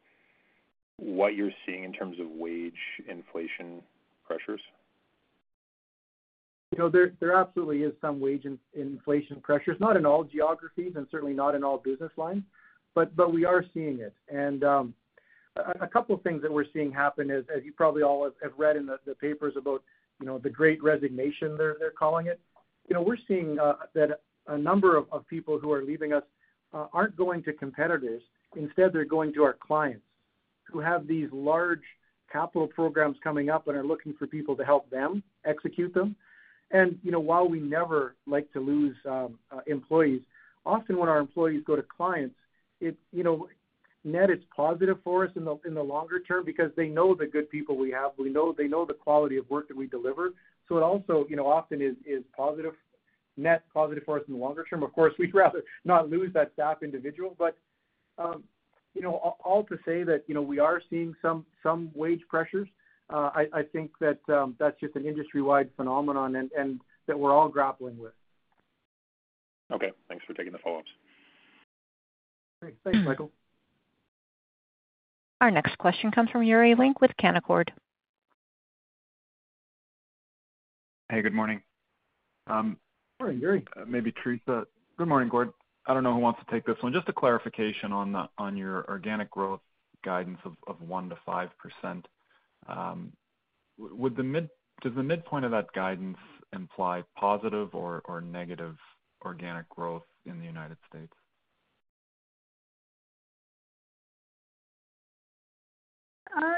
[0.99, 2.73] what you're seeing in terms of wage
[3.09, 3.83] inflation
[4.27, 4.61] pressures?
[6.73, 11.35] You know, there absolutely is some wage inflation pressures, not in all geographies and certainly
[11.35, 12.43] not in all business lines,
[12.95, 14.15] but we are seeing it.
[14.29, 14.95] And um
[15.81, 18.75] a couple of things that we're seeing happen is, as you probably all have read
[18.75, 19.85] in the papers about,
[20.19, 22.41] you know, the Great Resignation, they're calling it.
[22.89, 26.25] You know, we're seeing that a number of people who are leaving us
[26.73, 28.21] aren't going to competitors.
[28.57, 30.03] Instead, they're going to our clients
[30.71, 31.83] who have these large
[32.31, 36.17] capital programs coming up and are looking for people to help them execute them.
[36.71, 40.23] And you know, while we never like to lose um, uh, employees,
[40.67, 42.35] often when our employees go to clients,
[42.81, 43.49] it, you know,
[44.03, 47.27] net is positive for us in the in the longer term because they know the
[47.27, 48.13] good people we have.
[48.19, 50.33] We know They know the quality of work that we deliver.
[50.69, 52.75] So it also, you know, often is is positive,
[53.37, 54.83] net positive for us in the longer term.
[54.83, 57.37] Of course, we'd rather not lose that staff individual.
[58.19, 58.45] Um,
[58.95, 61.45] You know, all to say that, you know, we are seeing some
[61.95, 62.69] wage pressures.
[63.11, 67.99] Uh, I think that um, that's just an industry-wide phenomenon and that we're all grappling
[67.99, 68.13] with.
[69.73, 69.93] Okay.
[70.09, 70.89] Thanks for taking the follow-ups.
[72.63, 72.77] Great.
[72.85, 73.05] Thanks, hmm.
[73.05, 73.31] Michael.
[75.41, 77.69] Our next question comes from Yuri Lynk with Canaccord.
[81.11, 81.61] Hey, good morning.
[82.47, 82.79] Um,
[83.21, 83.65] morning, Yuri.
[83.77, 84.67] Uh, maybe Theresa.
[84.97, 85.51] Good morning, Gord.
[85.87, 86.93] I don't know who wants to take this one.
[86.93, 89.61] Just a clarification on the on your organic growth
[90.05, 92.05] guidance of 1%-5%.
[92.69, 93.13] Um
[93.79, 94.49] would the mid
[94.83, 96.19] does the midpoint of that guidance
[96.53, 98.77] imply positive or negative
[99.25, 101.13] organic growth in the United States?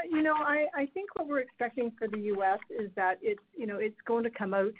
[0.09, 2.59] You know, I think what we're expecting for the U.S.
[2.69, 4.73] is that it's, you know, it's going to come out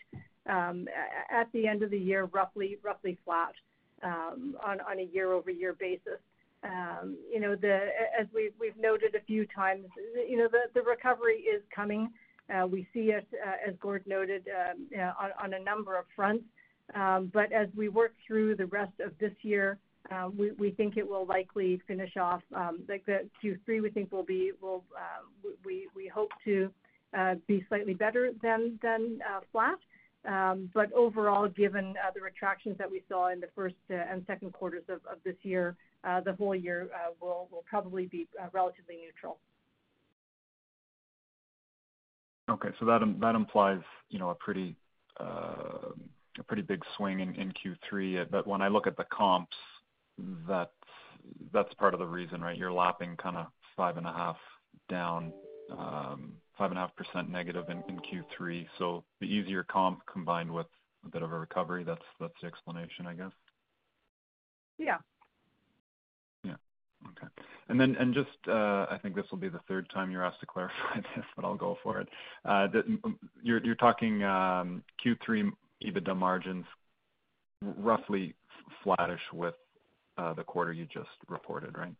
[0.47, 3.53] at the end of the year, roughly, roughly flat
[4.03, 6.19] Um, on a year-over-year basis.
[6.63, 9.85] Um, you know, as we've noted a few times,
[10.29, 12.09] you know, the recovery is coming.
[12.53, 14.87] Uh, we see it, uh, as Gord noted, um,
[15.43, 16.45] on a number of fronts.
[16.95, 19.77] Um but as we work through the rest of this year,
[20.37, 22.41] we think it will likely finish off
[22.87, 23.81] like the Q3.
[23.81, 24.51] We think will be,
[25.65, 26.71] we hope to
[27.17, 28.79] uh, be slightly better than
[29.51, 29.79] flat.
[30.27, 34.23] Um, but overall, given uh, the retractions that we saw in the first uh, and
[34.27, 36.89] second quarters of this year, uh, the whole year
[37.21, 39.39] will probably be relatively neutral.
[42.49, 42.69] Okay.
[42.79, 44.75] So that that implies, you know, a pretty
[45.19, 45.89] uh
[46.39, 48.29] a pretty big swing in Q3.
[48.29, 49.57] But When I look at the comps,
[50.47, 50.71] that
[51.51, 52.57] that's part of the reason, right?
[52.57, 53.47] You're lapping kinda
[53.77, 54.35] 5.5
[54.87, 55.33] down,
[55.71, 58.65] um, 5.5% negative in Q3.
[58.77, 60.67] So The easier comp combined with
[61.05, 63.31] a bit of a recovery, that's the explanation, I guess.
[64.77, 64.97] Yeah.
[66.43, 66.55] Yeah.
[67.09, 67.27] Okay.
[67.69, 70.39] And then, and just, uh, I think this will be the third time you're asked
[70.41, 72.09] to clarify this, but I'll go for it.
[72.45, 72.67] Uh,
[73.43, 75.51] you're talking um, Q3
[75.85, 76.65] EBITDA margins
[77.61, 78.35] roughly
[78.83, 79.55] flattish with
[80.17, 81.93] uh, the quarter you just reported, right?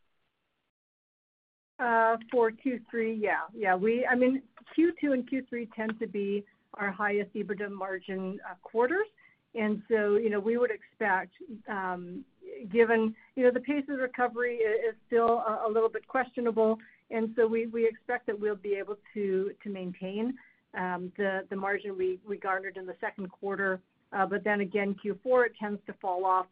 [1.80, 3.42] Uh, for Q3, yeah.
[3.56, 4.42] Yeah, We I mean,
[4.78, 9.08] Q2 and Q3 tend to be our highest EBITDA margin uh, quarters.
[9.56, 11.34] And so, you know, we would expect,
[11.68, 12.24] um,
[12.72, 16.78] given, you know, the pace of recovery is still a little bit questionable,
[17.10, 20.34] and so we expect that we'll be able to to maintain
[20.78, 23.80] um the margin we garnered in the second quarter.
[24.14, 26.48] Uh, but then again, Q4, it tends to fall off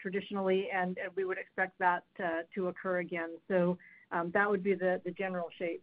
[0.00, 2.04] traditionally, and we would expect that
[2.54, 3.30] to occur again.
[3.48, 3.76] So,
[4.12, 5.82] Um, that would be the general shape.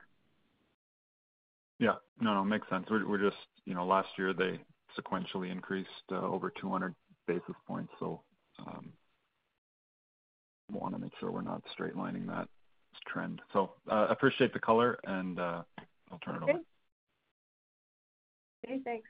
[1.79, 1.95] Yeah.
[2.21, 2.87] No, no, makes sense.
[2.89, 4.59] We're just, you know, last year, they
[4.97, 6.95] sequentially increased uh, over 200
[7.27, 8.21] basis points, so
[8.67, 8.91] um
[10.71, 12.47] wanna make sure we're not straight lining that
[13.07, 13.41] trend.
[13.51, 15.63] So, uh, appreciate the color, and uh,
[16.11, 16.53] I'll turn it over.
[16.53, 16.63] Okay.
[18.65, 19.09] Okay, thanks.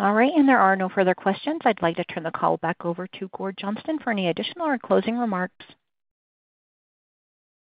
[0.00, 1.60] All right, and there are no further questions.
[1.64, 4.76] I'd like to turn the call back over to Gord Johnston for any additional or
[4.76, 5.64] closing remarks.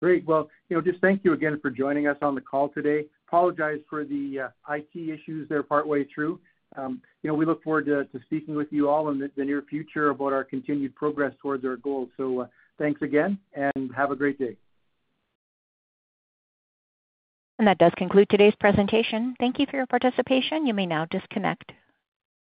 [0.02, 0.26] Great.
[0.26, 3.06] Well, you know, just thank you again for joining us on the call today.
[3.28, 6.40] Apologize for the uh, IT issues there partway through.
[6.78, 10.10] Um, you know, we look forward to speaking with you all in the near future
[10.10, 12.10] about our continued progress towards our goals.
[12.18, 12.48] So, uh,
[12.78, 14.58] thanks again, and have a great day.
[17.58, 19.36] And that does conclude today's presentation.
[19.40, 20.66] Thank you for your participation.
[20.68, 21.72] You may now disconnect.